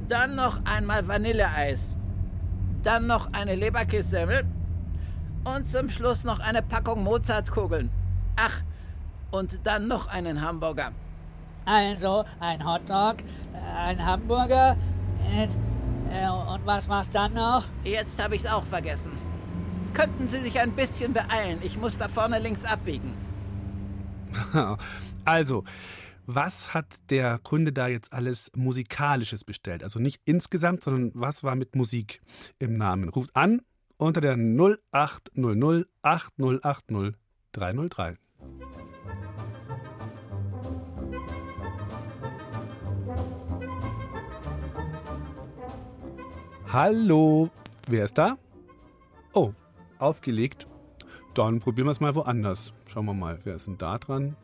[0.08, 1.96] dann noch einmal Vanilleeis,
[2.82, 4.44] dann noch eine Leberkässemmel
[5.44, 7.90] und zum Schluss noch eine Packung Mozartkugeln.
[8.36, 8.62] Ach,
[9.32, 10.92] und dann noch einen Hamburger.
[11.64, 13.16] Also ein Hotdog,
[13.76, 14.76] ein Hamburger
[15.28, 17.64] äh, und was war's dann noch?
[17.84, 19.29] Jetzt habe ich's auch vergessen.
[19.94, 21.58] Könnten Sie sich ein bisschen beeilen?
[21.62, 23.14] Ich muss da vorne links abbiegen.
[25.26, 25.64] Also,
[26.26, 29.82] was hat der Kunde da jetzt alles Musikalisches bestellt?
[29.82, 32.22] Also nicht insgesamt, sondern was war mit Musik
[32.58, 33.10] im Namen?
[33.10, 33.60] Ruft an
[33.98, 37.16] unter der 0800 8080
[37.52, 38.16] 303.
[46.72, 47.50] Hallo,
[47.88, 48.38] wer ist da?
[49.32, 49.52] Oh,
[50.00, 50.66] aufgelegt.
[51.34, 52.74] Dann probieren wir es mal woanders.
[52.86, 54.36] Schauen wir mal, wer ist denn da dran?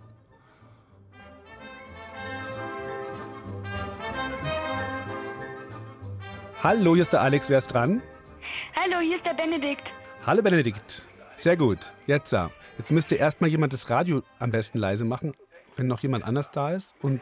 [6.62, 8.02] Hallo, hier ist der Alex, wer ist dran?
[8.74, 9.84] Hallo, hier ist der Benedikt.
[10.26, 11.06] Hallo Benedikt.
[11.36, 11.92] Sehr gut.
[12.06, 12.50] Jetzt, ja.
[12.78, 15.34] Jetzt müsste erstmal jemand das Radio am besten leise machen,
[15.76, 16.96] wenn noch jemand anders da ist.
[17.02, 17.20] Und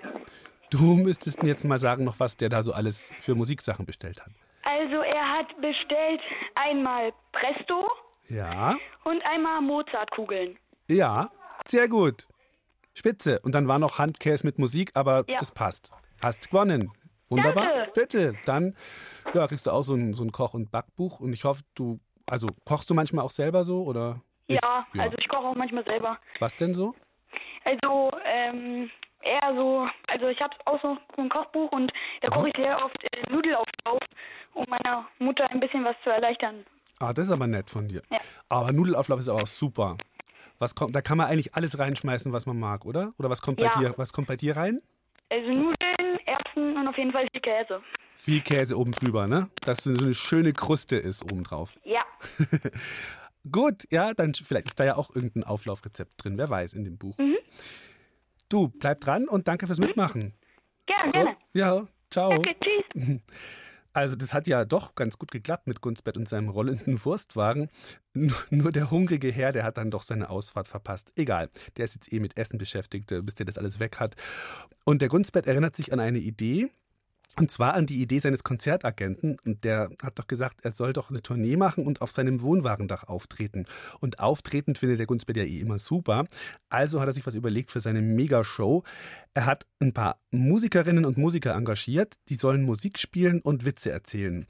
[0.70, 4.22] du müsstest mir jetzt mal sagen, noch was der da so alles für Musiksachen bestellt
[4.22, 4.32] hat.
[4.62, 6.20] Also er hat bestellt
[6.54, 7.86] einmal Presto
[8.28, 10.58] Ja, und einmal Mozartkugeln.
[10.88, 11.30] ja,
[11.66, 12.26] sehr gut.
[12.94, 13.40] Spitze.
[13.42, 15.38] Und dann war noch Handkäse mit Musik, aber Ja.
[15.38, 15.90] das passt.
[16.22, 16.90] Hast gewonnen.
[17.28, 17.64] Wunderbar.
[17.66, 17.90] Danke.
[17.94, 18.34] Bitte.
[18.46, 18.76] Dann
[19.34, 21.20] ja, kriegst du auch so ein, so ein Koch- und Backbuch.
[21.20, 24.20] Und ich hoffe, du, also kochst du manchmal auch selber so oder?
[24.46, 26.18] ist- Ja, also ich koche auch manchmal selber.
[26.38, 26.94] Was denn so?
[27.64, 28.90] Also ähm,
[29.22, 32.96] eher so, also ich habe auch so ein Kochbuch und da koche ich sehr oft
[33.12, 33.98] äh, Nudelauflauf,
[34.52, 36.64] um meiner Mutter ein bisschen was zu erleichtern.
[36.98, 38.02] Ah, das ist aber nett von dir.
[38.10, 38.18] Ja.
[38.48, 39.96] Aber Nudelauflauf ist aber auch super.
[40.58, 43.12] Was kommt, da kann man eigentlich alles reinschmeißen, was man mag, oder?
[43.18, 43.78] Oder was kommt bei Ja.
[43.78, 43.94] dir?
[43.96, 44.80] Was kommt bei dir rein?
[45.30, 47.82] Also Nudeln, Erbsen und auf jeden Fall viel Käse.
[48.14, 49.50] Viel Käse oben drüber, ne?
[49.62, 51.80] Dass so eine schöne Kruste ist oben drauf.
[51.84, 52.02] Ja.
[53.50, 56.96] Gut, ja, dann vielleicht ist da ja auch irgendein Auflaufrezept drin, wer weiß, in dem
[56.96, 57.18] Buch.
[57.18, 57.36] Mhm.
[58.48, 60.32] Du, bleib dran und danke fürs Mitmachen.
[60.86, 61.36] Gerne, gerne.
[61.52, 62.30] Ja, ciao.
[62.30, 63.20] Danke, tschüss.
[63.94, 67.70] Also das hat ja doch ganz gut geklappt mit Gunstbett und seinem rollenden Wurstwagen.
[68.50, 71.12] Nur der hungrige Herr, der hat dann doch seine Ausfahrt verpasst.
[71.16, 74.16] Egal, der ist jetzt eh mit Essen beschäftigt, äh, bis der das alles weg hat.
[74.84, 76.70] Und der Gunstbett erinnert sich an eine Idee,
[77.36, 79.36] und zwar an die Idee seines Konzertagenten.
[79.44, 83.04] Und der hat doch gesagt, er soll doch eine Tournee machen und auf seinem Wohnwagendach
[83.04, 83.66] auftreten.
[84.00, 86.26] Und auftreten findet der Gunstbett ja eh immer super.
[86.68, 88.84] Also hat er sich was überlegt für seine Megashow.
[89.34, 94.46] Er hat ein paar Musikerinnen und Musiker engagiert, die sollen Musik spielen und Witze erzählen.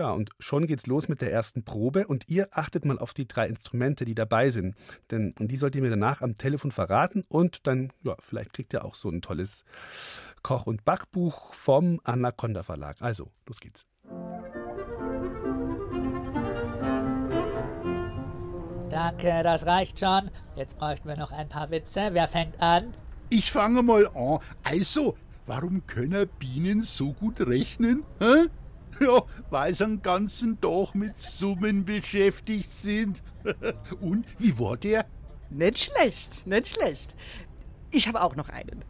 [0.00, 3.28] Ja, und schon geht's los mit der ersten Probe und ihr achtet mal auf die
[3.28, 4.74] drei Instrumente, die dabei sind.
[5.10, 8.72] Denn und die sollt ihr mir danach am Telefon verraten und dann, ja, vielleicht kriegt
[8.72, 9.62] ihr auch so ein tolles
[10.42, 12.96] Koch- und Backbuch vom Anaconda Verlag.
[13.02, 13.84] Also, los geht's.
[18.88, 20.30] Danke, das reicht schon.
[20.56, 22.08] Jetzt bräuchten wir noch ein paar Witze.
[22.12, 22.94] Wer fängt an?
[23.28, 24.38] Ich fange mal an.
[24.62, 28.02] Also, warum können Bienen so gut rechnen?
[28.18, 28.48] Hä?
[29.00, 33.22] Ja, weil sie den ganzen Tag mit Summen beschäftigt sind.
[34.00, 35.06] Und wie war der?
[35.48, 37.14] Nicht schlecht, nicht schlecht.
[37.90, 38.84] Ich habe auch noch einen.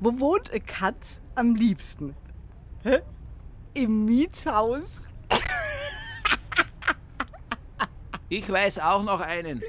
[0.00, 2.14] Wo wohnt eine Katz am liebsten?
[2.82, 3.00] Hä?
[3.74, 5.08] Im Mietshaus?
[8.30, 9.62] Ich weiß auch noch einen.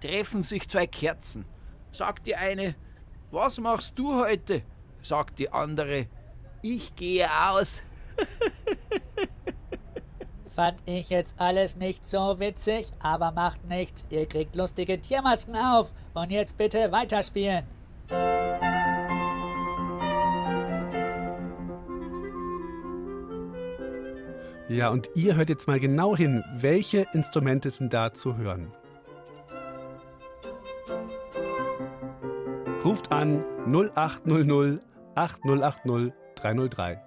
[0.00, 1.44] Treffen sich zwei Kerzen.
[1.90, 2.76] Sagt die eine,
[3.30, 4.62] was machst du heute?
[5.02, 6.06] Sagt die andere,
[6.62, 7.82] ich gehe aus.
[10.56, 14.06] Fand ich jetzt alles nicht so witzig, aber macht nichts.
[14.08, 15.92] Ihr kriegt lustige Tiermasken auf.
[16.14, 17.64] Und jetzt bitte weiterspielen.
[24.70, 28.72] Ja, und ihr hört jetzt mal genau hin, welche Instrumente sind da zu hören.
[32.82, 34.80] Ruft an 0800
[35.16, 37.05] 8080 303.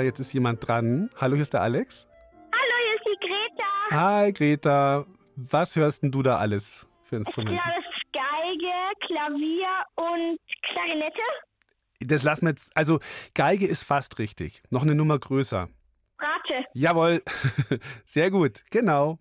[0.00, 1.10] Jetzt ist jemand dran.
[1.20, 2.08] Hallo, hier ist der Alex.
[2.52, 3.68] Hallo, hier ist die Greta.
[3.90, 5.06] Hi, Greta.
[5.36, 7.60] Was hörst denn du da alles für Ja, Instrumente?
[7.64, 8.72] das ist Geige,
[9.06, 11.20] Klavier und Klarinette.
[12.00, 12.70] Das lassen wir jetzt.
[12.76, 13.00] Also,
[13.34, 14.62] Geige ist fast richtig.
[14.70, 15.68] Noch eine Nummer größer.
[16.18, 16.64] Rate.
[16.74, 17.22] Jawohl.
[18.06, 18.62] Sehr gut.
[18.70, 19.18] Genau.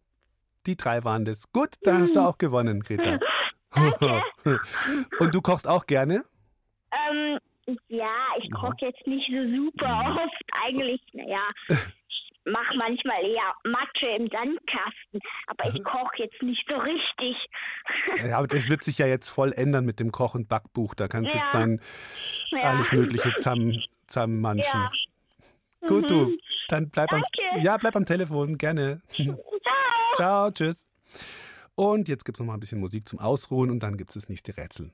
[0.65, 1.51] Die drei waren das.
[1.51, 3.19] Gut, dann hast du auch gewonnen, Greta.
[5.19, 6.23] Und du kochst auch gerne?
[6.91, 7.39] Ähm,
[7.87, 10.41] ja, ich koche jetzt nicht so super oft.
[10.65, 15.19] Eigentlich, naja, ich mache manchmal eher Matsche im Sandkasten.
[15.47, 17.35] Aber ich koche jetzt nicht so richtig.
[18.25, 20.93] Ja, aber das wird sich ja jetzt voll ändern mit dem Koch- und Backbuch.
[20.95, 21.59] Da kannst du jetzt Ja.
[21.59, 21.81] dann
[22.51, 22.71] Ja.
[22.71, 24.79] alles Mögliche zusammen, zusammenmanschen.
[24.81, 24.91] Ja.
[25.87, 26.25] Gut, du.
[26.29, 26.37] Mhm.
[26.67, 27.23] Dann bleib am,
[27.61, 28.57] ja, bleib am Telefon.
[28.57, 29.01] Gerne.
[29.09, 29.37] Ciao.
[30.15, 30.85] Ciao, tschüss.
[31.75, 34.13] Und jetzt gibt es noch mal ein bisschen Musik zum Ausruhen und dann gibt es
[34.15, 34.91] das nächste Rätsel.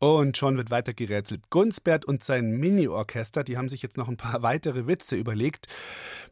[0.00, 1.50] Und schon wird weiter gerätselt.
[1.50, 5.66] Gunsbert und sein Mini-Orchester, die haben sich jetzt noch ein paar weitere Witze überlegt.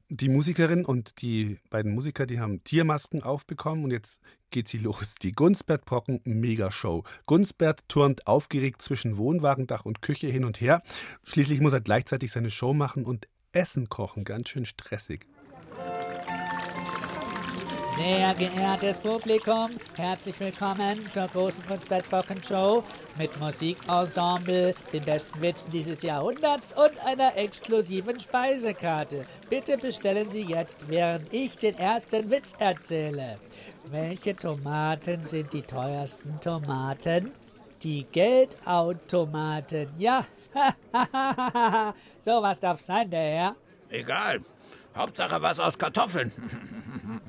[0.08, 5.16] Die Musikerin und die beiden Musiker, die haben Tiermasken aufbekommen und jetzt geht sie los.
[5.16, 7.04] Die Gunsbert-Brocken Megashow.
[7.26, 10.82] Gunsbert turnt aufgeregt zwischen Wohnwagendach und Küche hin und her.
[11.24, 14.24] Schließlich muss er gleichzeitig seine Show machen und Essen kochen.
[14.24, 15.26] Ganz schön stressig.
[17.98, 22.84] Sehr geehrtes Publikum, herzlich willkommen zur großen Kunstbett-Wochen-Show
[23.18, 29.26] mit Musikensemble, den besten Witzen dieses Jahrhunderts und einer exklusiven Speisekarte.
[29.50, 33.40] Bitte bestellen Sie jetzt, während ich den ersten Witz erzähle.
[33.86, 37.32] Welche Tomaten sind die teuersten Tomaten?
[37.82, 39.88] Die Geldautomaten.
[39.98, 40.24] Ja,
[42.18, 43.56] sowas darf sein, der Herr.
[43.90, 44.40] Egal.
[44.96, 46.32] Hauptsache was aus Kartoffeln.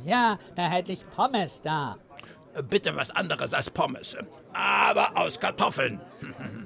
[0.06, 1.98] Ja, da hätte ich Pommes da.
[2.69, 4.15] Bitte was anderes als Pommes.
[4.54, 6.02] Aber aus Kartoffeln.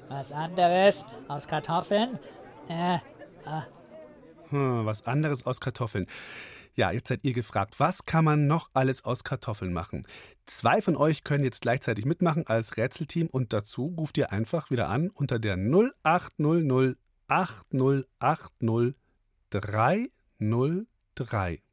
[0.08, 2.20] Was anderes aus Kartoffeln?
[2.70, 3.00] Äh, äh,
[4.50, 6.06] Hm, was anderes aus Kartoffeln.
[6.76, 10.04] Ja, jetzt seid ihr gefragt, was kann man noch alles aus Kartoffeln machen?
[10.46, 14.90] Zwei von euch können jetzt gleichzeitig mitmachen als Rätselteam und dazu ruft ihr einfach wieder
[14.90, 18.96] an unter der 0800 8080
[20.44, 21.64] 303.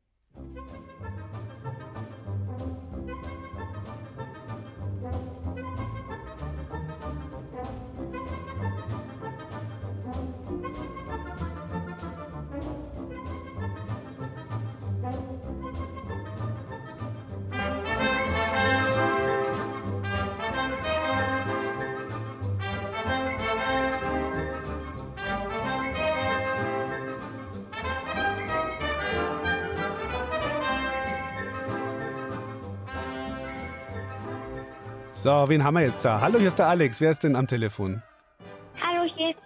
[35.20, 36.22] So, wen haben wir jetzt da?
[36.22, 36.98] Hallo, hier ist der Alex.
[37.02, 38.02] Wer ist denn am Telefon?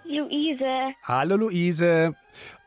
[0.06, 0.94] Luise.
[1.02, 2.14] Hallo Luise.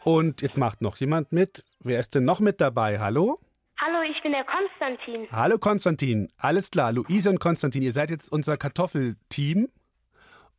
[0.03, 1.63] Und jetzt macht noch jemand mit.
[1.79, 2.99] Wer ist denn noch mit dabei?
[2.99, 3.39] Hallo?
[3.79, 5.25] Hallo, ich bin der Konstantin.
[5.31, 6.27] Hallo Konstantin.
[6.37, 9.69] Alles klar, Luise und Konstantin, ihr seid jetzt unser Kartoffelteam.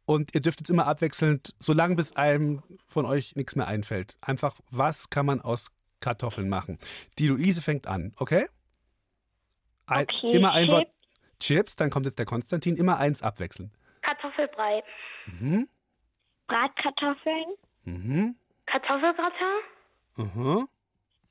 [0.07, 4.17] Und ihr dürft jetzt immer abwechselnd, solange bis einem von euch nichts mehr einfällt.
[4.23, 5.71] Einfach, was kann man aus
[6.01, 6.79] Kartoffeln machen?
[7.19, 8.47] Die Luise fängt an, okay?
[9.87, 10.69] Ein, Okay, immer ein.
[10.69, 10.89] Wort.
[11.41, 12.77] Chips, dann kommt jetzt der Konstantin.
[12.77, 13.73] Immer eins abwechseln.
[14.03, 14.83] Kartoffelbrei.
[15.27, 15.69] Mhm.
[16.47, 17.55] Bratkartoffeln.
[17.85, 18.37] Mhm.
[18.67, 19.63] Kartoffelgratin.
[20.17, 20.67] Aha.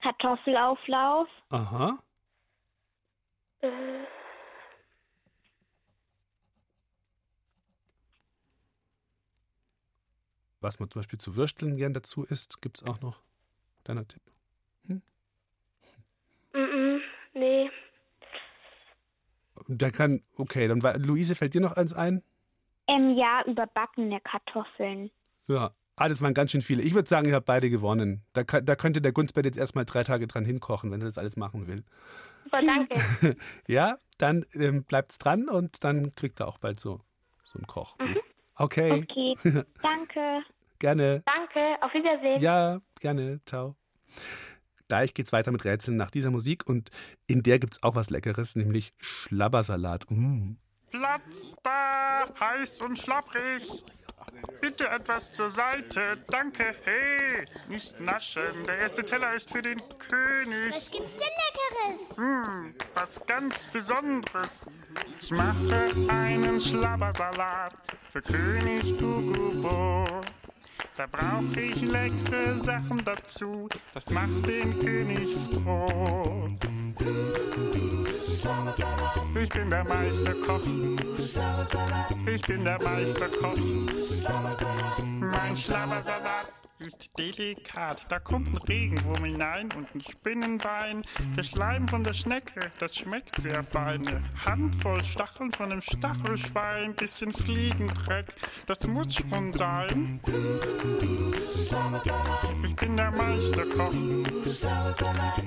[0.02, 1.28] Kartoffelauflauf.
[1.50, 2.00] Aha.
[3.62, 3.70] Äh,
[10.60, 13.22] Was man zum Beispiel zu Würsteln gern dazu isst, gibt es auch noch.
[13.84, 14.22] Deiner Tipp.
[14.86, 15.02] mm,
[16.54, 17.02] mm,
[17.34, 17.70] nee.
[19.68, 22.24] Der kann, okay, dann war, Luise, fällt dir noch eins ein?
[22.88, 25.12] Ähm, ja, überbackene Kartoffeln.
[25.48, 25.72] Ja.
[26.00, 26.84] Ah, das waren ganz schön viele.
[26.84, 28.24] Ich würde sagen, ihr habt beide gewonnen.
[28.34, 31.38] Da, da könnte der Gunzbert jetzt erstmal drei Tage dran hinkochen, wenn er das alles
[31.38, 31.84] machen will.
[32.44, 33.38] Super, danke.
[33.68, 37.02] ja, dann ähm, bleibt's dran und dann kriegt er auch bald so,
[37.44, 37.98] so einen Koch.
[38.56, 39.06] Okay.
[39.10, 39.36] Okay,
[39.82, 40.44] danke.
[40.80, 41.24] Gerne.
[41.26, 42.42] Danke, auf Wiedersehen.
[42.42, 43.40] Ja, gerne.
[43.46, 43.76] Ciao.
[44.88, 46.90] Gleich geht's weiter mit Rätseln nach dieser Musik und
[47.28, 50.06] in der gibt's auch was Leckeres, nämlich Schlabbersalat.
[50.10, 50.54] Mm.
[50.92, 53.84] Platz da, heiß und schlapprig.
[54.62, 57.46] Bitte etwas zur Seite, danke, hey.
[57.68, 60.74] Nicht naschen, der erste Teller ist für den König.
[60.74, 62.18] Was gibt's denn Leckeres?
[62.18, 64.66] Hm, was ganz Besonderes.
[65.22, 67.76] Ich mache einen Schlabbersalat
[68.12, 70.06] für König Gugubo.
[70.96, 76.50] Da brauche ich leckere Sachen dazu, das macht den König froh.
[79.40, 80.62] Ich bin der Meisterkoch.
[82.26, 83.58] Ich bin der Meisterkoch.
[85.20, 88.06] Mein Schlabbersalat ist delikat.
[88.10, 91.04] Da kommt ein Regenwurm hinein und ein Spinnenbein.
[91.36, 94.24] Der Schleim von der Schnecke, das schmeckt sehr fein.
[94.46, 96.94] Handvoll Stacheln von einem Stachelschwein.
[96.96, 98.28] Bisschen Fliegendreck,
[98.68, 100.20] das muss schon sein.
[102.64, 103.94] Ich bin der Meisterkoch.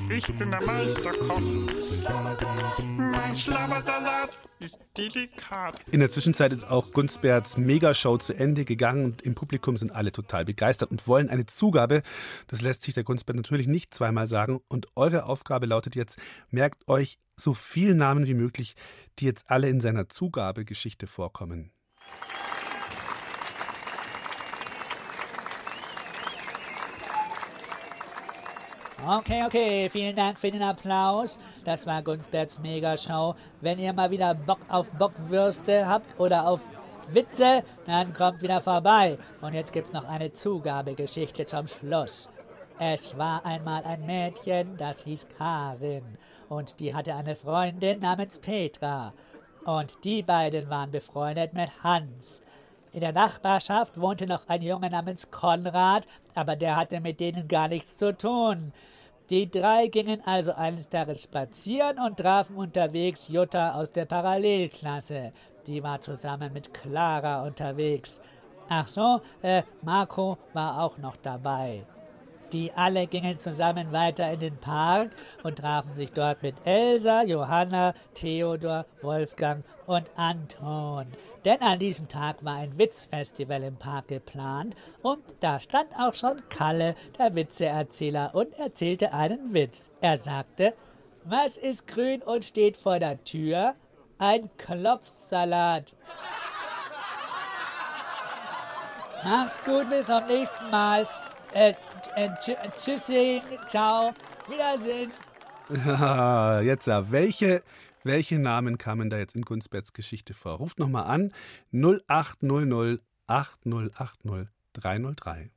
[0.09, 1.41] Ich bin der Meisterkoch.
[2.97, 5.81] Mein Schlabbersalat ist delikat.
[5.91, 10.13] In der Zwischenzeit ist auch Gunzberts Megashow zu Ende gegangen und im Publikum sind alle
[10.13, 12.03] total begeistert und wollen eine Zugabe.
[12.47, 14.61] Das lässt sich der Gunzbert natürlich nicht zweimal sagen.
[14.69, 16.19] Und eure Aufgabe lautet jetzt,
[16.51, 18.75] merkt euch so viele Namen wie möglich,
[19.19, 21.73] die jetzt alle in seiner Zugabegeschichte vorkommen.
[29.07, 31.39] Okay, okay, vielen Dank für den Applaus.
[31.65, 33.35] Das war Gunsberts Megashow.
[33.63, 36.61] Wenn ihr mal wieder Bock auf Bockwürste habt oder auf
[37.15, 39.19] Witze, dann kommt wieder vorbei.
[39.41, 42.29] Und jetzt gibt's noch eine Zugabegeschichte zum Schluss.
[42.79, 46.17] Es war einmal ein Mädchen, das hieß Karin.
[46.49, 49.13] Und die hatte eine Freundin namens Petra.
[49.65, 52.41] Und die beiden waren befreundet mit Hans.
[52.93, 57.69] In der Nachbarschaft wohnte noch ein Junge namens Konrad, aber der hatte mit denen gar
[57.69, 58.73] nichts zu tun.
[59.31, 65.33] Die drei gingen also eines Tages spazieren und trafen unterwegs Jutta aus der Parallelklasse.
[65.69, 68.21] Die war zusammen mit Clara unterwegs.
[68.69, 71.85] Ach so, äh, Marco war auch noch dabei.
[72.53, 75.11] Die alle gingen zusammen weiter in den Park
[75.43, 81.07] und trafen sich dort mit Elsa, Johanna, Theodor, Wolfgang und Anton.
[81.45, 86.43] Denn an diesem Tag war ein Witzfestival im Park geplant und da stand auch schon
[86.49, 89.91] Kalle, der Witzeerzähler, und erzählte einen Witz.
[90.01, 90.75] Er sagte,
[91.25, 93.75] was ist grün und steht vor der Tür?
[94.19, 95.95] Ein Klopfsalat.
[99.25, 101.07] Macht's gut, bis zum nächsten Mal.
[101.53, 101.75] Äh,
[102.17, 104.13] äh, tschü tschüssing, ciao,
[104.49, 105.13] Wiedersehen.
[105.87, 107.63] Ah, jetzt, ja, welche,
[108.03, 110.55] welche Namen kamen da jetzt in Gunsberts Geschichte vor?
[110.55, 111.33] Ruft nochmal an
[111.73, 115.51] 0800 8080 303.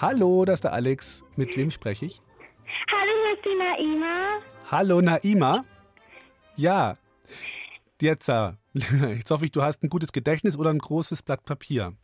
[0.00, 1.24] Hallo, das ist der Alex.
[1.36, 2.22] Mit wem spreche ich?
[3.40, 4.40] Ist die Naima.
[4.70, 5.64] Hallo Naima.
[6.56, 6.96] Ja,
[8.00, 11.94] jetzt, äh, jetzt hoffe ich, du hast ein gutes Gedächtnis oder ein großes Blatt Papier.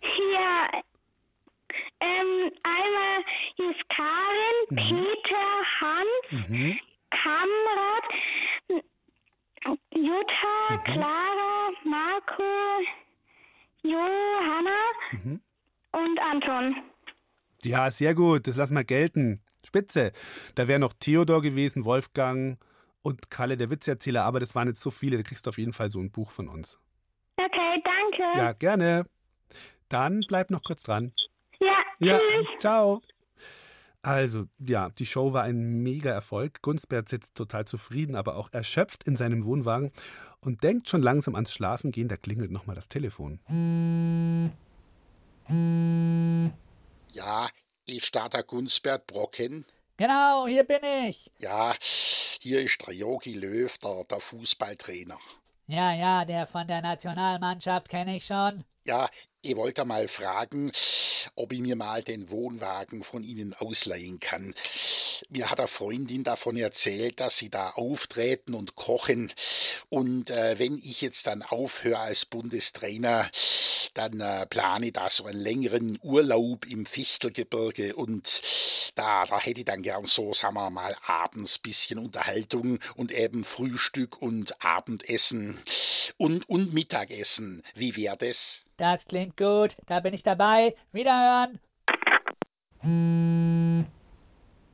[0.00, 0.82] Hier,
[2.00, 3.24] ähm, einmal
[3.56, 4.76] hier ist Karin, Mhm.
[4.76, 5.46] Peter,
[5.80, 6.78] Hans, Mhm.
[7.10, 8.04] Kamrat,
[9.92, 10.84] Jutta, Mhm.
[10.84, 12.42] Clara, Marco,
[13.82, 14.78] Johanna
[15.12, 15.40] Mhm.
[15.92, 16.76] und Anton.
[17.64, 18.46] Ja, sehr gut.
[18.46, 19.40] Das lassen wir gelten.
[19.66, 20.12] Spitze.
[20.54, 22.58] Da wäre noch Theodor gewesen, Wolfgang
[23.02, 25.16] und Kalle, der Witzerzähler, aber das waren jetzt so viele.
[25.18, 26.78] Da kriegst du auf jeden Fall so ein Buch von uns.
[27.36, 28.38] Okay, danke.
[28.38, 29.04] Ja, gerne.
[29.88, 31.12] Dann bleib noch kurz dran.
[31.60, 32.46] Ja, Ja, tschüss.
[32.58, 33.02] ciao.
[34.02, 36.62] Also, ja, die Show war ein mega Erfolg.
[36.62, 39.90] Gunstbert sitzt total zufrieden, aber auch erschöpft in seinem Wohnwagen
[40.40, 42.06] und denkt schon langsam ans Schlafengehen.
[42.06, 43.40] Da klingelt nochmal das Telefon.
[47.10, 47.48] Ja,
[47.86, 49.64] ist da der Gunsbert Brocken?
[49.96, 51.30] Genau, hier bin ich.
[51.38, 51.74] Ja,
[52.40, 55.18] hier ist der Jogi Löw, der, der Fußballtrainer.
[55.68, 58.64] Ja, ja, der von der Nationalmannschaft kenne ich schon.
[58.86, 59.10] Ja,
[59.42, 60.70] ich wollte mal fragen,
[61.34, 64.54] ob ich mir mal den Wohnwagen von Ihnen ausleihen kann.
[65.28, 69.32] Mir hat eine Freundin davon erzählt, dass Sie da auftreten und kochen.
[69.88, 73.28] Und äh, wenn ich jetzt dann aufhöre als Bundestrainer,
[73.94, 77.96] dann äh, plane ich da so einen längeren Urlaub im Fichtelgebirge.
[77.96, 78.42] Und
[78.94, 83.44] da, da hätte ich dann gern so, sagen wir mal, abends bisschen Unterhaltung und eben
[83.44, 85.58] Frühstück und Abendessen
[86.16, 87.62] und, und Mittagessen.
[87.74, 88.62] Wie wäre das?
[88.76, 90.74] Das klingt gut, da bin ich dabei.
[90.92, 91.58] Wiederhören.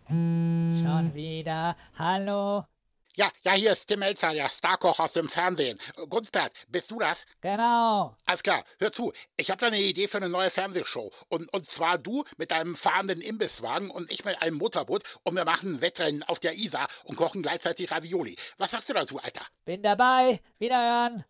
[0.09, 1.77] Schon wieder.
[1.97, 2.65] Hallo.
[3.15, 5.79] Ja, ja, hier ist Tim Melzer, der Starkoch aus dem Fernsehen.
[6.09, 7.19] Gunsbert, bist du das?
[7.43, 8.17] Genau.
[8.25, 9.13] Alles klar, hör zu.
[9.37, 11.13] Ich habe da eine Idee für eine neue Fernsehshow.
[11.29, 15.03] Und, und zwar du mit deinem fahrenden Imbisswagen und ich mit einem Motorboot.
[15.25, 18.37] Und wir machen ein Wettrennen auf der Isar und kochen gleichzeitig Ravioli.
[18.57, 19.47] Was sagst du dazu, Alter?
[19.67, 20.41] Bin dabei.
[20.59, 21.25] Wiederhören.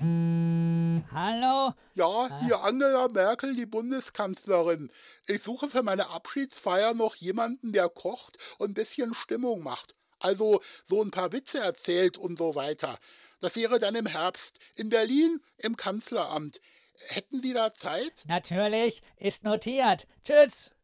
[0.00, 1.72] Hallo?
[1.94, 4.90] Ja, hier Angela Merkel, die Bundeskanzlerin.
[5.26, 9.96] Ich suche für meine Abschiedsfeier noch jemanden, der kocht und ein bisschen Stimmung macht.
[10.20, 12.98] Also so ein paar Witze erzählt und so weiter.
[13.40, 16.60] Das wäre dann im Herbst in Berlin im Kanzleramt.
[17.08, 18.24] Hätten Sie da Zeit?
[18.26, 20.06] Natürlich, ist notiert.
[20.24, 20.74] Tschüss.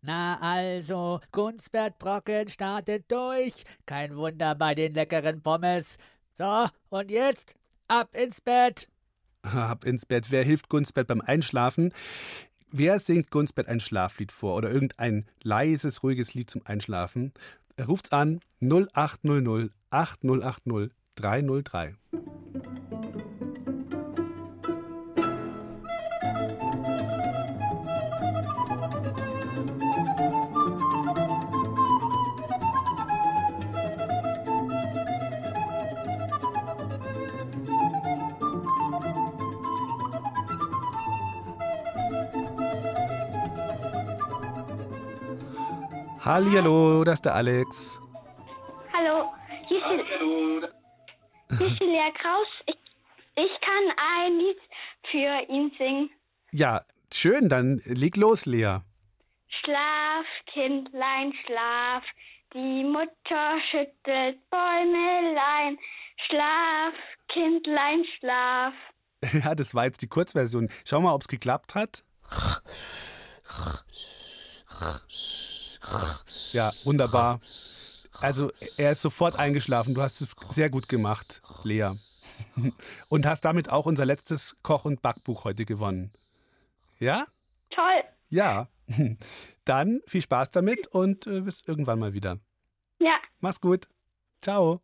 [0.00, 3.64] Na also, Gunsbert Brocken startet durch.
[3.86, 5.98] Kein Wunder bei den leckeren Pommes.
[6.34, 7.56] So, und jetzt
[7.88, 8.88] ab ins Bett.
[9.42, 10.30] Ab ins Bett.
[10.30, 11.92] Wer hilft Gunstbert beim Einschlafen?
[12.70, 17.32] Wer singt Gunstbert ein Schlaflied vor oder irgendein leises, ruhiges Lied zum Einschlafen?
[17.86, 21.94] Ruft's an 0800 8080 303.
[46.24, 48.00] Hallihallo, das ist der Alex.
[48.94, 49.30] Hallo,
[49.68, 49.98] hier ist, die,
[51.58, 52.46] hier ist die Lea Kraus.
[52.64, 52.78] Ich,
[53.36, 54.56] ich kann ein Lied
[55.10, 56.08] für ihn singen.
[56.50, 58.78] Ja, schön, dann leg los, Lea.
[59.60, 62.02] Schlaf, Kindlein, schlaf.
[62.54, 65.78] Die Mutter schüttelt Bäumelein.
[66.26, 66.94] Schlaf,
[67.28, 68.72] Kindlein, schlaf.
[69.44, 70.70] Ja, das war jetzt die Kurzversion.
[70.86, 72.02] Schau mal, ob es geklappt hat.
[76.52, 77.40] Ja, wunderbar.
[78.20, 79.94] Also, er ist sofort eingeschlafen.
[79.94, 81.92] Du hast es sehr gut gemacht, Lea.
[83.08, 86.12] Und hast damit auch unser letztes Koch- und Backbuch heute gewonnen.
[86.98, 87.26] Ja?
[87.70, 88.04] Toll.
[88.28, 88.68] Ja.
[89.64, 92.38] Dann viel Spaß damit und äh, bis irgendwann mal wieder.
[93.00, 93.16] Ja.
[93.40, 93.88] Mach's gut.
[94.42, 94.80] Ciao.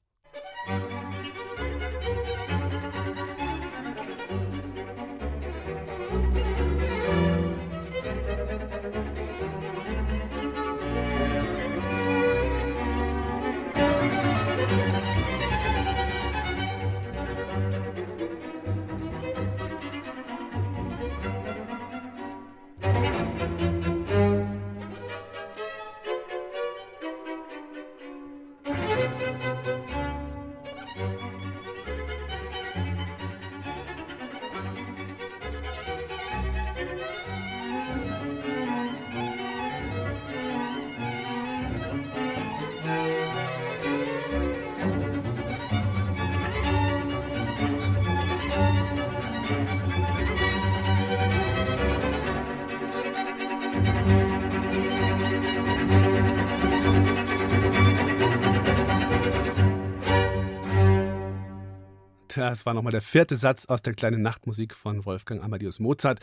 [62.41, 66.21] Das war nochmal der vierte Satz aus der kleinen Nachtmusik von Wolfgang Amadeus Mozart.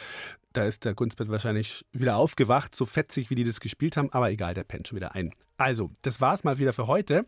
[0.51, 4.31] Da ist der Kunstbett wahrscheinlich wieder aufgewacht, so fetzig, wie die das gespielt haben, aber
[4.31, 5.29] egal, der pennt schon wieder ein.
[5.57, 7.27] Also, das war's mal wieder für heute.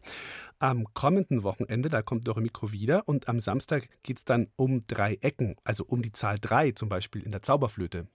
[0.57, 5.19] Am kommenden Wochenende, da kommt Dore Mikro wieder und am Samstag geht's dann um drei
[5.21, 8.07] Ecken, also um die Zahl drei zum Beispiel in der Zauberflöte.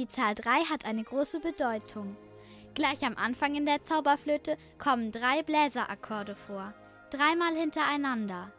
[0.00, 2.16] Die Zahl 3 hat eine große Bedeutung.
[2.72, 6.72] Gleich am Anfang in der Zauberflöte kommen drei Bläserakkorde vor,
[7.10, 8.50] dreimal hintereinander.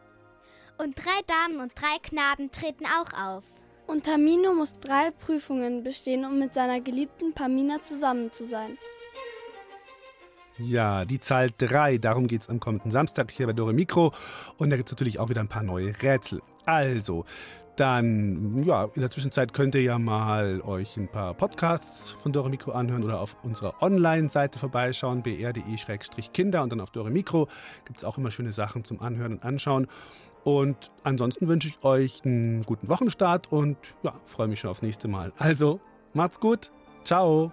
[0.78, 3.42] Und drei Damen und drei Knaben treten auch auf.
[3.88, 8.78] Und Tamino muss drei Prüfungen bestehen, um mit seiner geliebten Pamina zusammen zu sein.
[10.58, 14.12] Ja, die Zahl 3, darum geht es am kommenden Samstag hier bei Dore Mikro.
[14.58, 16.40] Und da gibt es natürlich auch wieder ein paar neue Rätsel.
[16.66, 17.24] Also,
[17.76, 22.50] dann, ja, in der Zwischenzeit könnt ihr ja mal euch ein paar Podcasts von Dore
[22.50, 27.48] Mikro anhören oder auf unserer Online-Seite vorbeischauen, br.de-kinder und dann auf Dore Mikro
[27.84, 29.86] gibt es auch immer schöne Sachen zum Anhören und Anschauen.
[30.44, 35.08] Und ansonsten wünsche ich euch einen guten Wochenstart und ja, freue mich schon aufs nächste
[35.08, 35.32] Mal.
[35.38, 35.80] Also,
[36.14, 36.72] macht's gut.
[37.04, 37.52] Ciao.